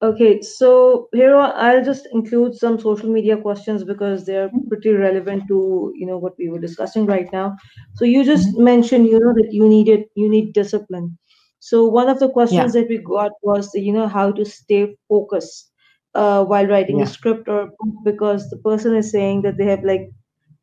Okay, 0.02 0.42
so 0.42 1.10
here 1.12 1.36
I'll 1.36 1.84
just 1.84 2.08
include 2.14 2.56
some 2.56 2.80
social 2.80 3.10
media 3.10 3.36
questions 3.36 3.84
because 3.84 4.26
they're 4.26 4.48
mm-hmm. 4.48 4.68
pretty 4.70 4.92
relevant 4.92 5.44
to 5.50 5.92
you 5.94 6.06
know 6.06 6.18
what 6.18 6.38
we 6.38 6.48
were 6.50 6.60
discussing 6.60 7.06
right 7.06 7.28
now. 7.34 7.58
So 7.96 8.06
you 8.06 8.24
just 8.24 8.48
mm-hmm. 8.50 8.64
mentioned 8.64 9.08
you 9.08 9.20
know 9.20 9.34
that 9.34 9.50
you 9.52 9.68
needed 9.68 10.06
you 10.16 10.30
need 10.30 10.54
discipline. 10.54 11.18
So 11.60 11.86
one 11.86 12.10
of 12.10 12.20
the 12.20 12.30
questions 12.30 12.76
yeah. 12.76 12.82
that 12.82 12.90
we 12.90 12.98
got 12.98 13.32
was 13.42 13.70
you 13.74 13.94
know 13.94 14.08
how 14.08 14.32
to 14.32 14.46
stay 14.46 14.96
focused 15.08 15.72
uh, 16.16 16.44
while 16.46 16.68
writing 16.68 17.00
yeah. 17.00 17.06
a 17.06 17.08
script 17.08 17.48
or 17.48 17.68
book, 17.68 17.96
because 18.04 18.50
the 18.50 18.58
person 18.58 18.96
is 18.96 19.12
saying 19.12 19.42
that 19.44 19.58
they 19.58 19.66
have 19.66 19.84
like 19.84 20.10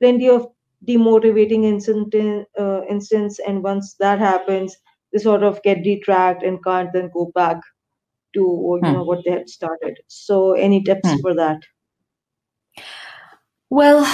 plenty 0.01 0.29
of 0.29 0.47
demotivating 0.87 1.65
incident, 1.65 2.47
uh, 2.59 2.83
instance 2.89 3.39
and 3.47 3.63
once 3.63 3.95
that 3.99 4.19
happens 4.19 4.77
they 5.13 5.19
sort 5.19 5.43
of 5.43 5.63
get 5.63 5.83
detract 5.83 6.43
and 6.43 6.63
can't 6.63 6.93
then 6.93 7.11
go 7.13 7.31
back 7.35 7.57
to 8.35 8.41
you 8.41 8.81
hmm. 8.83 8.93
know 8.93 9.03
what 9.03 9.21
they 9.25 9.33
had 9.33 9.49
started 9.49 9.97
so 10.09 10.53
any 10.53 10.83
tips 10.83 11.09
hmm. 11.09 11.17
for 11.23 11.35
that 11.35 11.61
well 13.71 14.07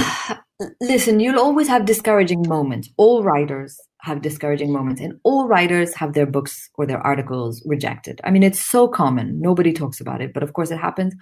listen 0.80 1.20
you'll 1.20 1.40
always 1.40 1.68
have 1.68 1.84
discouraging 1.84 2.44
moments 2.48 2.88
all 2.96 3.22
writers 3.22 3.78
have 4.00 4.22
discouraging 4.22 4.72
moments 4.72 5.00
and 5.00 5.18
all 5.24 5.46
writers 5.46 5.94
have 5.94 6.12
their 6.12 6.26
books 6.26 6.68
or 6.74 6.86
their 6.86 7.04
articles 7.06 7.62
rejected 7.66 8.20
i 8.24 8.30
mean 8.30 8.42
it's 8.42 8.60
so 8.60 8.86
common 8.86 9.40
nobody 9.40 9.72
talks 9.72 10.00
about 10.00 10.20
it 10.20 10.32
but 10.32 10.42
of 10.42 10.52
course 10.52 10.70
it 10.70 10.78
happens 10.78 11.14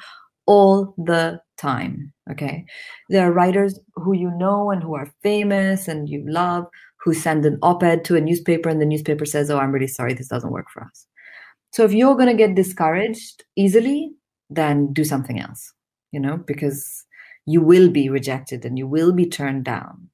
all 0.50 0.94
the 0.98 1.40
time. 1.58 2.12
Okay. 2.30 2.64
There 3.08 3.24
are 3.24 3.32
writers 3.32 3.78
who 3.94 4.14
you 4.14 4.32
know 4.36 4.72
and 4.72 4.82
who 4.82 4.94
are 4.96 5.12
famous 5.22 5.86
and 5.86 6.08
you 6.08 6.24
love 6.26 6.66
who 7.04 7.14
send 7.14 7.46
an 7.46 7.58
op 7.62 7.84
ed 7.84 8.04
to 8.06 8.16
a 8.16 8.20
newspaper 8.20 8.68
and 8.68 8.80
the 8.80 8.86
newspaper 8.86 9.24
says, 9.24 9.48
Oh, 9.48 9.58
I'm 9.58 9.70
really 9.70 9.86
sorry, 9.86 10.12
this 10.12 10.28
doesn't 10.28 10.50
work 10.52 10.66
for 10.72 10.82
us. 10.82 11.06
So 11.72 11.84
if 11.84 11.92
you're 11.92 12.16
going 12.16 12.36
to 12.36 12.46
get 12.46 12.56
discouraged 12.56 13.44
easily, 13.56 14.10
then 14.50 14.92
do 14.92 15.04
something 15.04 15.40
else, 15.40 15.72
you 16.10 16.18
know, 16.18 16.36
because 16.36 17.06
you 17.50 17.60
will 17.60 17.90
be 17.90 18.08
rejected 18.08 18.64
and 18.64 18.78
you 18.78 18.86
will 18.86 19.12
be 19.12 19.26
turned 19.26 19.64
down. 19.64 20.08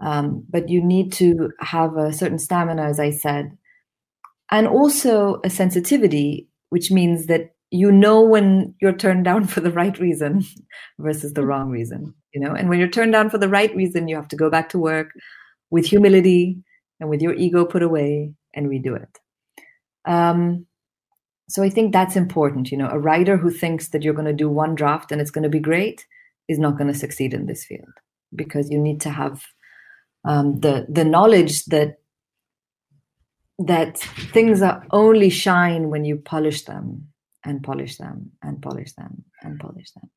Um, 0.00 0.44
but 0.48 0.68
you 0.68 0.84
need 0.84 1.12
to 1.14 1.50
have 1.60 1.96
a 1.96 2.12
certain 2.12 2.38
stamina, 2.38 2.82
as 2.82 3.00
I 3.00 3.10
said, 3.10 3.56
and 4.50 4.68
also 4.68 5.40
a 5.44 5.50
sensitivity, 5.50 6.48
which 6.70 6.90
means 6.90 7.26
that 7.26 7.54
you 7.70 7.92
know 7.92 8.22
when 8.22 8.74
you're 8.80 8.96
turned 8.96 9.24
down 9.24 9.46
for 9.46 9.60
the 9.60 9.72
right 9.72 9.98
reason 9.98 10.44
versus 10.98 11.34
the 11.34 11.44
wrong 11.44 11.68
reason 11.68 12.14
you 12.32 12.40
know 12.40 12.54
and 12.54 12.68
when 12.68 12.78
you're 12.78 12.88
turned 12.88 13.12
down 13.12 13.28
for 13.28 13.36
the 13.36 13.48
right 13.48 13.74
reason 13.76 14.08
you 14.08 14.16
have 14.16 14.28
to 14.28 14.36
go 14.36 14.48
back 14.48 14.70
to 14.70 14.78
work 14.78 15.10
with 15.70 15.84
humility 15.84 16.56
and 16.98 17.10
with 17.10 17.20
your 17.20 17.34
ego 17.34 17.66
put 17.66 17.82
away 17.82 18.32
and 18.54 18.70
redo 18.70 18.96
it 18.96 19.18
um, 20.06 20.64
so 21.48 21.62
i 21.62 21.68
think 21.68 21.92
that's 21.92 22.16
important 22.16 22.70
you 22.70 22.78
know 22.78 22.88
a 22.88 22.98
writer 22.98 23.36
who 23.36 23.50
thinks 23.50 23.88
that 23.88 24.02
you're 24.02 24.14
going 24.14 24.24
to 24.24 24.32
do 24.32 24.48
one 24.48 24.74
draft 24.74 25.12
and 25.12 25.20
it's 25.20 25.30
going 25.30 25.44
to 25.44 25.50
be 25.50 25.60
great 25.60 26.06
is 26.48 26.58
not 26.58 26.76
going 26.78 26.92
to 26.92 26.98
succeed 26.98 27.34
in 27.34 27.46
this 27.46 27.64
field 27.64 27.92
because 28.34 28.70
you 28.70 28.78
need 28.78 29.00
to 29.02 29.10
have 29.10 29.44
um, 30.24 30.60
the 30.60 30.86
the 30.88 31.04
knowledge 31.04 31.64
that 31.66 31.98
that 33.58 33.98
things 34.32 34.62
are 34.62 34.84
only 34.90 35.30
shine 35.30 35.88
when 35.88 36.04
you 36.04 36.16
polish 36.16 36.64
them 36.64 37.08
and 37.44 37.62
polish 37.62 37.96
them 37.96 38.30
and 38.42 38.62
polish 38.62 38.92
them 38.92 39.24
and 39.42 39.58
polish 39.58 39.90
them. 39.92 40.10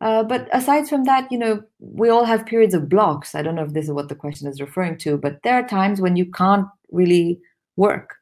Uh, 0.00 0.22
but 0.22 0.48
aside 0.52 0.88
from 0.88 1.04
that, 1.04 1.30
you 1.32 1.38
know, 1.38 1.62
we 1.78 2.08
all 2.08 2.24
have 2.24 2.46
periods 2.46 2.74
of 2.74 2.88
blocks. 2.88 3.34
I 3.34 3.42
don't 3.42 3.54
know 3.54 3.64
if 3.64 3.72
this 3.72 3.86
is 3.86 3.92
what 3.92 4.08
the 4.08 4.14
question 4.14 4.48
is 4.48 4.60
referring 4.60 4.98
to, 4.98 5.16
but 5.16 5.38
there 5.42 5.54
are 5.54 5.66
times 5.66 6.00
when 6.00 6.16
you 6.16 6.30
can't 6.30 6.66
really 6.90 7.40
work. 7.76 8.14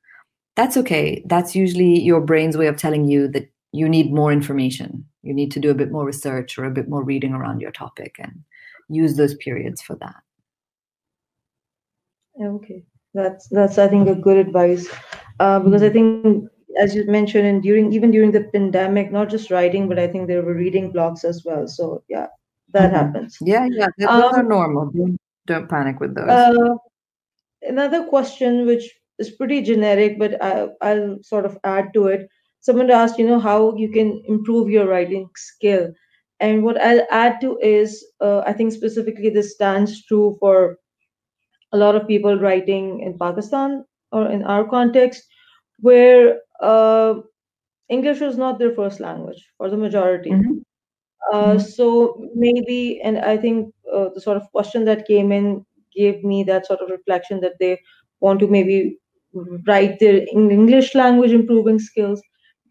That's 0.54 0.76
okay. 0.76 1.24
That's 1.26 1.56
usually 1.56 2.00
your 2.00 2.20
brain's 2.20 2.56
way 2.56 2.66
of 2.66 2.76
telling 2.76 3.06
you 3.06 3.26
that 3.28 3.50
you 3.72 3.88
need 3.88 4.12
more 4.12 4.32
information. 4.32 5.06
You 5.22 5.35
need 5.35 5.50
to 5.52 5.61
do 5.61 5.70
a 5.70 5.74
bit 5.74 5.90
more 5.90 6.04
research 6.04 6.58
or 6.58 6.64
a 6.64 6.70
bit 6.70 6.88
more 6.88 7.02
reading 7.02 7.32
around 7.32 7.61
your 7.61 7.70
topic 7.70 8.16
and 8.18 8.42
use 8.88 9.16
those 9.16 9.35
periods 9.37 9.80
for 9.80 9.96
that. 9.96 10.16
Okay, 12.40 12.85
that's 13.14 13.48
that's 13.48 13.78
I 13.78 13.88
think 13.88 14.08
a 14.08 14.14
good 14.14 14.38
advice 14.38 14.88
uh, 15.38 15.61
because 15.61 15.82
I 15.82 15.90
think 15.90 16.48
as 16.80 16.94
you 16.94 17.04
mentioned, 17.06 17.46
and 17.46 17.62
during 17.62 17.92
even 17.92 18.11
during 18.11 18.32
the 18.32 18.44
pandemic, 18.44 19.12
not 19.12 19.28
just 19.28 19.50
writing, 19.50 19.88
but 19.88 19.98
I 19.98 20.08
think 20.08 20.26
there 20.26 20.42
were 20.42 20.54
reading 20.54 20.90
blocks 20.90 21.24
as 21.24 21.44
well. 21.44 21.68
So 21.68 22.02
yeah, 22.08 22.28
that 22.72 22.92
mm-hmm. 22.92 22.96
happens. 22.96 23.38
Yeah, 23.40 23.66
yeah, 23.70 23.88
those 23.98 24.32
um, 24.32 24.35
are 24.35 24.42
normal. 24.42 24.90
Don't, 24.90 25.18
don't 25.46 25.68
panic 25.68 26.00
with 26.00 26.14
those. 26.14 26.28
Uh, 26.28 26.74
another 27.62 28.06
question, 28.06 28.66
which 28.66 28.90
is 29.18 29.30
pretty 29.30 29.62
generic, 29.62 30.18
but 30.18 30.42
I, 30.42 30.68
I'll 30.80 31.18
sort 31.22 31.44
of 31.44 31.58
add 31.64 31.92
to 31.94 32.06
it. 32.06 32.28
Someone 32.62 32.90
asked, 32.90 33.18
you 33.18 33.27
know, 33.27 33.38
how 33.38 33.77
you 33.77 33.90
can 33.90 34.22
improve 34.27 34.70
your 34.70 34.87
writing 34.88 35.29
skill. 35.37 35.92
And 36.40 36.64
what 36.64 36.81
I'll 36.81 37.07
add 37.11 37.40
to 37.42 37.59
is, 37.62 38.05
uh, 38.20 38.40
I 38.46 38.53
think 38.53 38.72
specifically 38.72 39.31
this 39.31 39.55
stands 39.55 40.05
true 40.07 40.37
for 40.40 40.79
a 41.72 41.77
lot 41.77 41.94
of 41.94 42.09
people 42.09 42.38
writing 42.38 43.01
in 43.01 43.18
Pakistan 43.18 43.85
or 44.11 44.31
in 44.31 44.42
our 44.44 44.64
context, 44.64 45.25
where 45.81 46.40
uh, 46.61 47.14
English 47.88 48.20
was 48.20 48.38
not 48.38 48.59
their 48.59 48.72
first 48.75 49.01
language 49.01 49.46
for 49.59 49.70
the 49.70 49.77
majority. 49.77 50.31
Mm-hmm. 50.31 50.59
Uh, 51.33 51.55
mm-hmm. 51.55 51.59
So 51.59 52.25
maybe, 52.35 53.01
and 53.03 53.18
I 53.18 53.37
think 53.37 53.75
uh, 53.92 54.09
the 54.14 54.20
sort 54.20 54.37
of 54.37 54.51
question 54.53 54.85
that 54.87 55.07
came 55.07 55.33
in 55.33 55.64
gave 55.94 56.25
me 56.25 56.42
that 56.44 56.66
sort 56.66 56.81
of 56.81 56.90
reflection 56.90 57.40
that 57.40 57.59
they 57.61 57.81
want 58.20 58.40
to 58.40 58.48
maybe 58.48 58.98
write 59.66 59.98
their 59.98 60.27
English 60.33 60.94
language 60.94 61.33
improving 61.33 61.79
skills. 61.79 62.22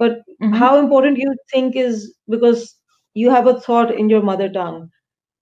But 0.01 0.19
mm-hmm. 0.41 0.53
how 0.53 0.79
important 0.79 1.19
you 1.23 1.33
think 1.53 1.75
is 1.75 1.95
because 2.35 2.75
you 3.13 3.29
have 3.29 3.47
a 3.47 3.59
thought 3.65 3.93
in 4.03 4.09
your 4.09 4.21
mother 4.29 4.49
tongue, 4.49 4.89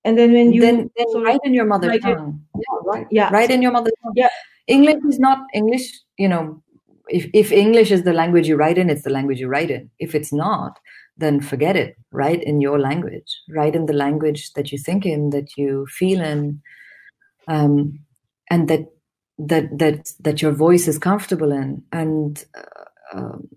and 0.03 0.17
then 0.17 0.33
when 0.33 0.51
you 0.53 0.61
then, 0.61 0.89
then 0.97 1.23
write 1.23 1.39
in 1.49 1.53
your 1.53 1.65
mother 1.65 1.97
tongue, 1.99 2.41
it, 2.55 2.65
yeah, 2.67 2.79
right, 2.91 3.07
yeah, 3.19 3.29
write 3.35 3.51
in 3.51 3.61
your 3.61 3.71
mother 3.71 3.91
tongue. 4.03 4.13
Yeah, 4.15 4.33
English 4.67 5.03
is 5.13 5.19
not 5.19 5.45
English. 5.53 5.87
You 6.17 6.27
know, 6.27 6.63
if, 7.07 7.27
if 7.33 7.51
English 7.51 7.91
is 7.91 8.03
the 8.03 8.13
language 8.13 8.49
you 8.49 8.57
write 8.57 8.77
in, 8.77 8.89
it's 8.89 9.03
the 9.03 9.15
language 9.17 9.39
you 9.39 9.47
write 9.47 9.71
in. 9.71 9.89
If 9.99 10.13
it's 10.13 10.33
not, 10.33 10.79
then 11.17 11.39
forget 11.39 11.75
it. 11.75 11.95
Write 12.11 12.43
in 12.43 12.59
your 12.59 12.79
language. 12.79 13.31
Write 13.49 13.75
in 13.75 13.85
the 13.85 13.99
language 14.05 14.51
that 14.53 14.73
you 14.73 14.77
think 14.77 15.05
in, 15.05 15.29
that 15.29 15.57
you 15.57 15.87
feel 15.99 16.21
in. 16.21 16.61
um, 17.49 17.99
and 18.49 18.67
that 18.67 18.85
that 19.37 19.77
that 19.77 20.11
that 20.19 20.41
your 20.41 20.51
voice 20.51 20.87
is 20.87 20.97
comfortable 20.97 21.51
in 21.51 21.83
and 21.91 22.45
uh, 22.55 23.17
um, 23.17 23.49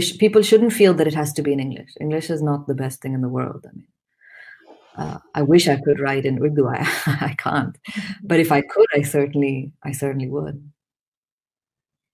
sh- 0.00 0.18
people 0.18 0.42
shouldn't 0.42 0.72
feel 0.72 0.94
that 0.94 1.06
it 1.06 1.14
has 1.14 1.32
to 1.32 1.42
be 1.42 1.52
in 1.52 1.60
english. 1.60 1.90
English 2.00 2.30
is 2.30 2.42
not 2.42 2.66
the 2.66 2.74
best 2.74 3.00
thing 3.00 3.14
in 3.14 3.20
the 3.20 3.28
world 3.28 3.66
i 3.68 3.76
mean. 3.76 3.88
Uh, 4.96 5.18
i 5.34 5.42
wish 5.42 5.68
i 5.68 5.76
could 5.76 6.00
write 6.00 6.24
in 6.24 6.40
urdu 6.42 6.66
I, 6.74 6.86
I 7.30 7.34
can't. 7.38 7.76
But 8.22 8.40
if 8.40 8.52
i 8.52 8.60
could 8.60 8.86
i 8.94 9.02
certainly 9.02 9.72
i 9.82 9.92
certainly 9.92 10.28
would. 10.28 10.62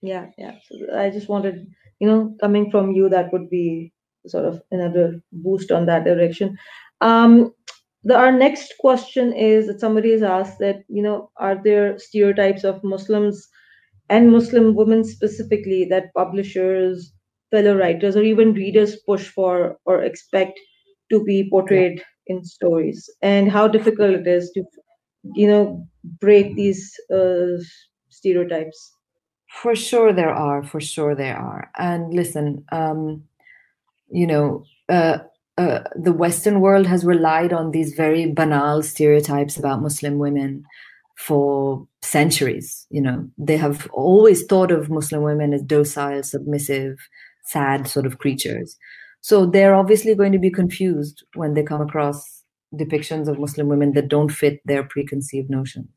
Yeah 0.02 0.26
yeah. 0.38 0.54
So 0.66 0.76
i 0.96 1.10
just 1.10 1.28
wanted 1.28 1.66
you 1.98 2.08
know 2.08 2.34
coming 2.40 2.70
from 2.70 2.92
you 2.92 3.08
that 3.10 3.32
would 3.32 3.50
be 3.50 3.92
sort 4.26 4.44
of 4.44 4.62
another 4.70 5.22
boost 5.32 5.70
on 5.70 5.86
that 5.86 6.04
direction. 6.04 6.58
Um 7.00 7.54
the, 8.04 8.16
our 8.16 8.32
next 8.32 8.74
question 8.80 9.32
is 9.32 9.66
that 9.66 9.80
somebody 9.80 10.12
has 10.12 10.22
asked 10.22 10.58
that 10.58 10.84
you 10.88 11.02
know 11.02 11.30
are 11.36 11.56
there 11.62 11.98
stereotypes 11.98 12.64
of 12.64 12.82
muslims 12.82 13.48
and 14.08 14.32
muslim 14.32 14.74
women 14.74 15.04
specifically 15.04 15.84
that 15.84 16.14
publishers 16.14 17.12
fellow 17.50 17.76
writers 17.76 18.16
or 18.16 18.22
even 18.22 18.52
readers 18.52 18.96
push 19.06 19.28
for 19.28 19.76
or 19.84 20.02
expect 20.02 20.58
to 21.10 21.22
be 21.24 21.48
portrayed 21.50 21.98
yeah. 21.98 22.36
in 22.36 22.44
stories 22.44 23.10
and 23.22 23.50
how 23.50 23.66
difficult 23.66 24.10
it 24.10 24.26
is 24.26 24.50
to 24.52 24.64
you 25.34 25.46
know 25.46 25.86
break 26.20 26.54
these 26.56 26.94
uh, 27.12 27.56
stereotypes 28.08 28.92
for 29.48 29.74
sure 29.74 30.12
there 30.12 30.34
are 30.34 30.62
for 30.62 30.80
sure 30.80 31.14
there 31.14 31.36
are 31.36 31.70
and 31.76 32.14
listen 32.14 32.64
um 32.72 33.22
you 34.10 34.26
know 34.26 34.64
uh 34.88 35.18
uh, 35.60 35.82
the 35.94 36.12
Western 36.12 36.60
world 36.60 36.86
has 36.86 37.04
relied 37.04 37.52
on 37.52 37.70
these 37.70 37.92
very 37.92 38.32
banal 38.32 38.82
stereotypes 38.82 39.58
about 39.58 39.82
Muslim 39.82 40.16
women 40.16 40.64
for 41.18 41.86
centuries. 42.00 42.86
You 42.88 43.02
know, 43.02 43.28
they 43.36 43.58
have 43.58 43.86
always 43.92 44.46
thought 44.46 44.70
of 44.70 44.88
Muslim 44.88 45.22
women 45.22 45.52
as 45.52 45.62
docile, 45.62 46.22
submissive, 46.22 46.96
sad 47.50 47.88
sort 47.88 48.06
of 48.06 48.18
creatures. 48.18 48.76
So 49.20 49.46
they're 49.46 49.74
obviously 49.74 50.14
going 50.14 50.32
to 50.32 50.38
be 50.38 50.50
confused 50.50 51.24
when 51.34 51.54
they 51.54 51.62
come 51.62 51.80
across 51.80 52.42
depictions 52.74 53.28
of 53.28 53.38
Muslim 53.38 53.68
women 53.68 53.92
that 53.92 54.08
don't 54.08 54.30
fit 54.30 54.60
their 54.64 54.84
preconceived 54.84 55.50
notions. 55.50 55.88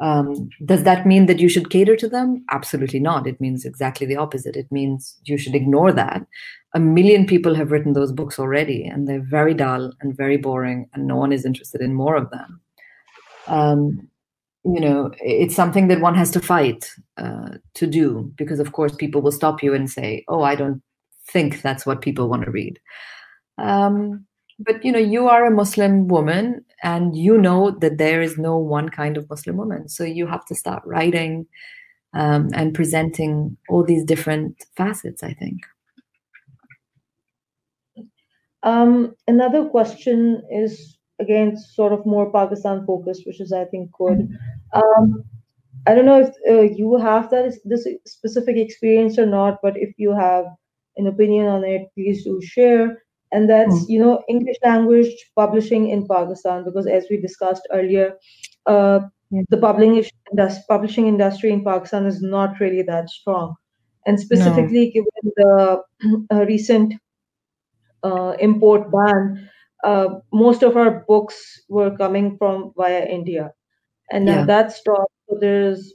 Um, 0.00 0.48
does 0.64 0.84
that 0.84 1.06
mean 1.06 1.26
that 1.26 1.40
you 1.40 1.48
should 1.48 1.68
cater 1.68 1.94
to 1.96 2.08
them? 2.08 2.42
Absolutely 2.50 3.00
not. 3.00 3.26
It 3.26 3.40
means 3.40 3.66
exactly 3.66 4.06
the 4.06 4.16
opposite. 4.16 4.56
It 4.56 4.72
means 4.72 5.18
you 5.24 5.36
should 5.36 5.54
ignore 5.54 5.92
that. 5.92 6.26
A 6.74 6.80
million 6.80 7.26
people 7.26 7.54
have 7.54 7.70
written 7.70 7.92
those 7.92 8.10
books 8.10 8.38
already, 8.38 8.84
and 8.84 9.06
they're 9.06 9.20
very 9.22 9.52
dull 9.52 9.92
and 10.00 10.16
very 10.16 10.38
boring, 10.38 10.88
and 10.94 11.06
no 11.06 11.16
one 11.16 11.32
is 11.32 11.44
interested 11.44 11.82
in 11.82 11.94
more 11.94 12.16
of 12.16 12.30
them. 12.30 12.60
Um, 13.46 14.08
you 14.64 14.80
know, 14.80 15.10
it's 15.20 15.54
something 15.54 15.88
that 15.88 16.00
one 16.00 16.14
has 16.14 16.30
to 16.32 16.40
fight 16.40 16.90
uh, 17.16 17.50
to 17.74 17.86
do 17.86 18.32
because, 18.36 18.60
of 18.60 18.72
course, 18.72 18.94
people 18.94 19.22
will 19.22 19.32
stop 19.32 19.62
you 19.62 19.74
and 19.74 19.90
say, 19.90 20.24
"Oh, 20.28 20.42
I 20.42 20.54
don't 20.54 20.82
think 21.28 21.62
that's 21.62 21.86
what 21.86 22.02
people 22.02 22.28
want 22.28 22.44
to 22.44 22.50
read." 22.50 22.78
Um, 23.58 24.26
but 24.60 24.84
you 24.84 24.92
know 24.92 24.98
you 24.98 25.26
are 25.26 25.46
a 25.46 25.50
muslim 25.50 26.06
woman 26.06 26.64
and 26.82 27.16
you 27.16 27.36
know 27.36 27.70
that 27.70 27.98
there 27.98 28.22
is 28.22 28.38
no 28.38 28.56
one 28.56 28.88
kind 28.88 29.16
of 29.16 29.28
muslim 29.28 29.56
woman 29.56 29.88
so 29.88 30.04
you 30.04 30.26
have 30.26 30.44
to 30.44 30.54
start 30.54 30.82
writing 30.84 31.46
um, 32.12 32.50
and 32.54 32.74
presenting 32.74 33.56
all 33.68 33.82
these 33.82 34.04
different 34.04 34.64
facets 34.76 35.22
i 35.22 35.32
think 35.32 35.60
um, 38.62 39.14
another 39.26 39.64
question 39.64 40.42
is 40.52 40.98
again 41.20 41.56
sort 41.56 41.92
of 41.92 42.06
more 42.06 42.30
pakistan 42.32 42.84
focused 42.86 43.26
which 43.26 43.40
is 43.40 43.52
i 43.52 43.64
think 43.64 43.90
good. 43.92 44.28
Um, 44.72 45.24
i 45.86 45.94
don't 45.94 46.06
know 46.06 46.20
if 46.20 46.32
uh, 46.48 46.74
you 46.80 46.96
have 46.96 47.30
that 47.30 47.54
this 47.64 47.86
specific 48.06 48.56
experience 48.56 49.18
or 49.18 49.26
not 49.26 49.60
but 49.62 49.76
if 49.76 49.94
you 49.96 50.12
have 50.12 50.46
an 50.96 51.06
opinion 51.06 51.46
on 51.46 51.64
it 51.64 51.88
please 51.94 52.24
do 52.24 52.40
share. 52.42 53.02
And 53.32 53.48
that's 53.48 53.74
mm. 53.74 53.88
you 53.88 54.00
know 54.02 54.22
english 54.28 54.56
language 54.64 55.12
publishing 55.36 55.88
in 55.90 56.06
pakistan 56.08 56.64
because 56.64 56.88
as 56.88 57.04
we 57.10 57.16
discussed 57.16 57.68
earlier 57.70 58.06
uh, 58.66 59.00
the 59.48 59.58
publishing 59.58 60.04
industry, 60.32 60.64
publishing 60.68 61.06
industry 61.06 61.52
in 61.52 61.64
pakistan 61.64 62.06
is 62.06 62.20
not 62.22 62.58
really 62.60 62.82
that 62.82 63.08
strong. 63.08 63.54
And 64.06 64.18
specifically 64.18 64.86
no. 64.86 64.92
given 64.96 65.32
the 65.36 65.82
uh, 66.32 66.44
recent 66.46 66.94
uh, 68.02 68.34
import 68.40 68.90
ban 68.90 69.48
uh, 69.84 70.08
most 70.32 70.62
of 70.62 70.76
our 70.76 71.04
books 71.08 71.60
were 71.68 71.96
coming 71.96 72.36
from 72.36 72.72
via 72.76 73.04
india 73.06 73.52
and 74.10 74.24
now 74.24 74.40
yeah. 74.40 74.44
that 74.44 74.72
stopped 74.72 75.12
so 75.28 75.38
there's 75.40 75.94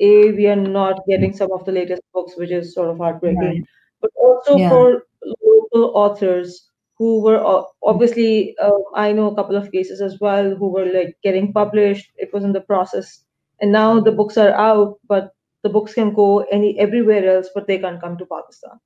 a 0.00 0.32
we 0.32 0.46
are 0.46 0.56
not 0.56 1.00
getting 1.08 1.32
some 1.32 1.52
of 1.52 1.64
the 1.64 1.72
latest 1.72 2.02
books 2.12 2.36
which 2.36 2.50
is 2.50 2.74
sort 2.74 2.90
of 2.90 2.98
heartbreaking 2.98 3.42
right. 3.42 3.64
but 4.00 4.10
also 4.16 4.56
yeah. 4.56 4.68
for 4.68 5.04
local 5.24 5.92
authors 5.94 6.70
who 6.98 7.22
were 7.22 7.64
obviously 7.82 8.54
uh, 8.60 8.82
i 8.94 9.12
know 9.12 9.30
a 9.30 9.34
couple 9.34 9.56
of 9.56 9.70
cases 9.72 10.00
as 10.00 10.18
well 10.20 10.54
who 10.54 10.68
were 10.68 10.86
like 10.86 11.16
getting 11.22 11.52
published 11.52 12.10
it 12.16 12.32
was 12.32 12.44
in 12.44 12.52
the 12.52 12.60
process 12.60 13.24
and 13.60 13.72
now 13.72 14.00
the 14.00 14.12
books 14.12 14.36
are 14.36 14.52
out 14.52 14.98
but 15.08 15.34
the 15.62 15.68
books 15.68 15.94
can 15.94 16.12
go 16.12 16.40
any 16.52 16.78
everywhere 16.78 17.36
else 17.36 17.48
but 17.54 17.66
they 17.66 17.78
can't 17.78 18.00
come 18.00 18.16
to 18.18 18.26
pakistan 18.26 18.78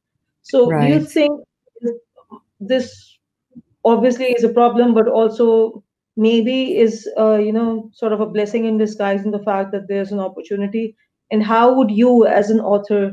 so 0.42 0.70
right. 0.70 0.88
do 0.88 0.94
you 0.94 1.00
think 1.00 1.40
this 2.60 3.17
obviously 3.84 4.26
is 4.26 4.44
a 4.44 4.48
problem 4.48 4.94
but 4.94 5.08
also 5.08 5.82
maybe 6.16 6.76
is 6.76 7.08
uh, 7.18 7.36
you 7.36 7.52
know 7.52 7.90
sort 7.92 8.12
of 8.12 8.20
a 8.20 8.26
blessing 8.26 8.64
in 8.64 8.78
disguise 8.78 9.24
in 9.24 9.30
the 9.30 9.42
fact 9.44 9.72
that 9.72 9.88
there's 9.88 10.12
an 10.12 10.20
opportunity 10.20 10.96
and 11.30 11.42
how 11.42 11.72
would 11.72 11.90
you 11.90 12.26
as 12.26 12.50
an 12.50 12.60
author 12.60 13.12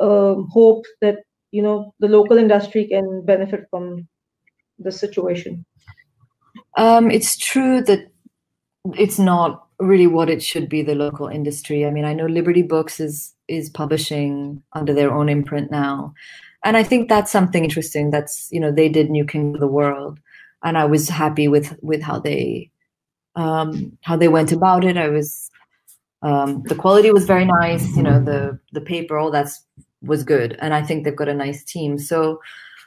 um, 0.00 0.48
hope 0.50 0.84
that 1.00 1.18
you 1.50 1.62
know 1.62 1.94
the 2.00 2.08
local 2.08 2.38
industry 2.38 2.86
can 2.86 3.24
benefit 3.24 3.66
from 3.70 4.08
the 4.78 4.92
situation? 4.92 5.64
Um, 6.76 7.10
it's 7.10 7.36
true 7.36 7.82
that 7.82 8.10
it's 8.96 9.18
not 9.18 9.66
really 9.78 10.06
what 10.06 10.30
it 10.30 10.42
should 10.42 10.68
be 10.68 10.82
the 10.82 10.94
local 10.94 11.26
industry. 11.26 11.86
I 11.86 11.90
mean, 11.90 12.04
I 12.04 12.14
know 12.14 12.26
Liberty 12.26 12.62
Books 12.62 13.00
is 13.00 13.34
is 13.48 13.68
publishing 13.68 14.62
under 14.72 14.94
their 14.94 15.12
own 15.12 15.28
imprint 15.28 15.70
now. 15.70 16.14
And 16.64 16.76
I 16.76 16.82
think 16.82 17.08
that's 17.08 17.32
something 17.32 17.64
interesting. 17.64 18.10
That's, 18.10 18.48
you 18.52 18.60
know, 18.60 18.70
they 18.70 18.88
did 18.88 19.10
New 19.10 19.24
King 19.24 19.54
of 19.54 19.60
the 19.60 19.66
World. 19.66 20.18
And 20.62 20.76
I 20.76 20.84
was 20.84 21.08
happy 21.08 21.48
with 21.48 21.76
with 21.82 22.02
how 22.02 22.18
they 22.18 22.70
um 23.34 23.96
how 24.02 24.16
they 24.16 24.28
went 24.28 24.52
about 24.52 24.84
it. 24.84 24.96
I 24.96 25.08
was 25.08 25.50
um 26.22 26.62
the 26.64 26.74
quality 26.74 27.10
was 27.12 27.24
very 27.24 27.46
nice, 27.46 27.96
you 27.96 28.02
know, 28.02 28.22
the 28.22 28.58
the 28.72 28.80
paper, 28.80 29.18
all 29.18 29.30
that's 29.30 29.64
was 30.02 30.22
good. 30.22 30.56
And 30.60 30.74
I 30.74 30.82
think 30.82 31.04
they've 31.04 31.16
got 31.16 31.28
a 31.28 31.34
nice 31.34 31.64
team. 31.64 31.98
So 31.98 32.40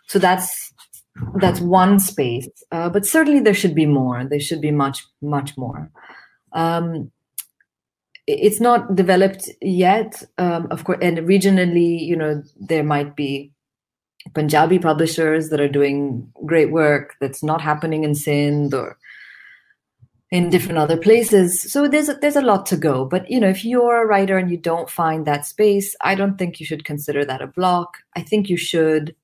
so 0.08 0.20
that's 0.20 0.74
that's 1.36 1.60
one 1.60 2.00
space, 2.00 2.48
uh, 2.72 2.90
but 2.90 3.06
certainly 3.06 3.40
there 3.40 3.54
should 3.54 3.76
be 3.76 3.86
more. 3.86 4.26
There 4.26 4.40
should 4.40 4.62
be 4.62 4.72
much, 4.72 5.06
much 5.22 5.56
more. 5.58 5.92
Um, 6.54 7.12
it's 8.26 8.60
not 8.60 8.96
developed 8.96 9.50
yet, 9.62 10.24
um, 10.38 10.68
of 10.72 10.84
course, 10.84 11.00
and 11.02 11.20
regionally, 11.20 12.00
you 12.00 12.16
know, 12.16 12.42
there 12.60 12.84
might 12.84 13.16
be 13.16 13.53
Punjabi 14.34 14.80
publishers 14.80 15.50
that 15.50 15.60
are 15.60 15.68
doing 15.68 16.32
great 16.46 16.72
work 16.72 17.16
that's 17.20 17.44
not 17.44 17.62
happening 17.62 18.04
in 18.04 18.16
Sindh 18.16 18.74
or 18.74 18.98
in 20.32 20.50
different 20.50 20.80
other 20.80 20.98
places. 20.98 21.62
So 21.72 21.88
there's 21.88 22.10
a, 22.10 22.16
there's 22.16 22.36
a 22.36 22.42
lot 22.42 22.66
to 22.68 22.78
go. 22.78 23.06
But 23.06 23.30
you 23.30 23.40
know, 23.40 23.50
if 23.50 23.64
you're 23.64 24.02
a 24.02 24.08
writer 24.08 24.38
and 24.38 24.50
you 24.50 24.58
don't 24.58 24.90
find 24.90 25.26
that 25.26 25.46
space, 25.46 25.96
I 26.02 26.16
don't 26.16 26.38
think 26.38 26.60
you 26.60 26.66
should 26.66 26.86
consider 26.86 27.24
that 27.26 27.42
a 27.42 27.48
block. 27.48 27.98
I 28.16 28.22
think 28.22 28.50
you 28.50 28.58
should 28.58 29.16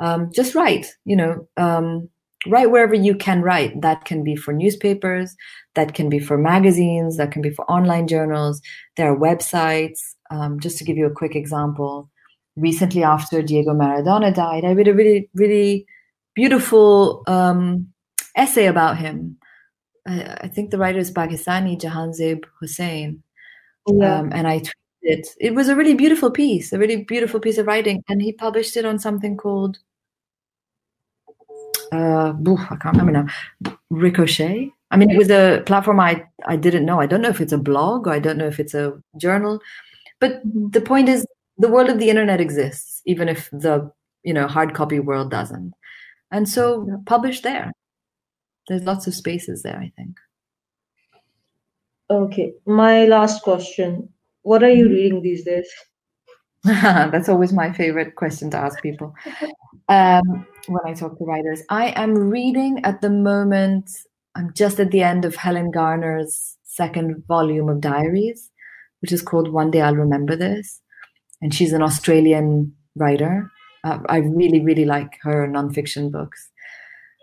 um, 0.00 0.30
just 0.32 0.54
write 0.54 0.94
you 1.04 1.16
know 1.16 1.46
um, 1.56 2.08
write 2.46 2.70
wherever 2.70 2.94
you 2.94 3.14
can 3.14 3.42
write 3.42 3.80
that 3.80 4.04
can 4.04 4.22
be 4.22 4.36
for 4.36 4.52
newspapers 4.52 5.34
that 5.74 5.94
can 5.94 6.08
be 6.08 6.18
for 6.18 6.38
magazines 6.38 7.16
that 7.16 7.32
can 7.32 7.42
be 7.42 7.50
for 7.50 7.68
online 7.70 8.06
journals 8.06 8.60
there 8.96 9.12
are 9.12 9.18
websites 9.18 10.14
um, 10.30 10.60
just 10.60 10.78
to 10.78 10.84
give 10.84 10.96
you 10.96 11.06
a 11.06 11.14
quick 11.14 11.34
example 11.34 12.10
recently 12.56 13.02
after 13.02 13.42
diego 13.42 13.74
maradona 13.74 14.34
died 14.34 14.64
i 14.64 14.72
read 14.72 14.88
a 14.88 14.94
really 14.94 15.28
really 15.34 15.86
beautiful 16.34 17.22
um, 17.26 17.88
essay 18.36 18.66
about 18.66 18.98
him 18.98 19.36
I, 20.06 20.36
I, 20.42 20.48
think 20.48 20.70
the 20.70 20.78
writer 20.78 20.98
is 20.98 21.10
pakistani 21.10 21.78
jahanzeb 21.78 22.44
hussain 22.60 23.22
yeah. 23.88 24.18
Um, 24.18 24.32
and 24.32 24.46
i 24.48 24.58
tweeted 24.60 24.72
it 25.02 25.28
it 25.38 25.54
was 25.54 25.68
a 25.68 25.76
really 25.76 25.94
beautiful 25.94 26.30
piece 26.30 26.72
a 26.72 26.78
really 26.78 27.04
beautiful 27.04 27.40
piece 27.40 27.58
of 27.58 27.66
writing 27.66 28.02
and 28.08 28.20
he 28.20 28.32
published 28.32 28.76
it 28.76 28.84
on 28.84 28.98
something 28.98 29.36
called 29.36 29.78
uh, 31.92 32.32
I 32.70 32.76
can't 32.76 32.96
remember 32.96 33.12
now. 33.12 33.74
Ricochet. 33.90 34.72
I 34.90 34.96
mean, 34.96 35.10
it 35.10 35.16
was 35.16 35.30
a 35.30 35.62
platform 35.66 36.00
I 36.00 36.24
I 36.46 36.56
didn't 36.56 36.84
know. 36.84 37.00
I 37.00 37.06
don't 37.06 37.20
know 37.20 37.28
if 37.28 37.40
it's 37.40 37.52
a 37.52 37.58
blog 37.58 38.06
or 38.06 38.12
I 38.12 38.18
don't 38.18 38.38
know 38.38 38.46
if 38.46 38.60
it's 38.60 38.74
a 38.74 39.00
journal, 39.20 39.60
but 40.20 40.40
the 40.44 40.80
point 40.80 41.08
is, 41.08 41.26
the 41.58 41.68
world 41.68 41.88
of 41.88 41.98
the 41.98 42.10
internet 42.10 42.40
exists, 42.40 43.02
even 43.06 43.28
if 43.28 43.50
the 43.50 43.90
you 44.22 44.34
know 44.34 44.46
hard 44.46 44.74
copy 44.74 44.98
world 44.98 45.30
doesn't. 45.30 45.72
And 46.30 46.48
so, 46.48 47.02
publish 47.06 47.40
there. 47.42 47.72
There's 48.68 48.82
lots 48.82 49.06
of 49.06 49.14
spaces 49.14 49.62
there. 49.62 49.78
I 49.78 49.92
think. 49.96 50.16
Okay, 52.10 52.54
my 52.66 53.06
last 53.06 53.42
question. 53.42 54.08
What 54.42 54.62
are 54.62 54.70
you 54.70 54.88
reading 54.88 55.22
these 55.22 55.44
days? 55.44 55.68
That's 56.64 57.28
always 57.28 57.52
my 57.52 57.72
favorite 57.72 58.16
question 58.16 58.50
to 58.50 58.56
ask 58.56 58.82
people 58.82 59.14
um, 59.88 60.46
when 60.66 60.80
I 60.84 60.94
talk 60.94 61.16
to 61.18 61.24
writers. 61.24 61.62
I 61.70 61.88
am 61.90 62.14
reading 62.14 62.84
at 62.84 63.00
the 63.00 63.10
moment, 63.10 63.90
I'm 64.34 64.52
just 64.54 64.80
at 64.80 64.90
the 64.90 65.02
end 65.02 65.24
of 65.24 65.36
Helen 65.36 65.70
Garner's 65.70 66.56
second 66.64 67.22
volume 67.28 67.68
of 67.68 67.80
diaries, 67.80 68.50
which 69.00 69.12
is 69.12 69.22
called 69.22 69.52
One 69.52 69.70
Day 69.70 69.80
I'll 69.80 69.94
Remember 69.94 70.36
This. 70.36 70.80
And 71.40 71.54
she's 71.54 71.72
an 71.72 71.82
Australian 71.82 72.74
writer. 72.94 73.50
Uh, 73.84 73.98
I 74.08 74.18
really, 74.18 74.60
really 74.60 74.84
like 74.84 75.18
her 75.22 75.46
nonfiction 75.46 76.10
books. 76.10 76.50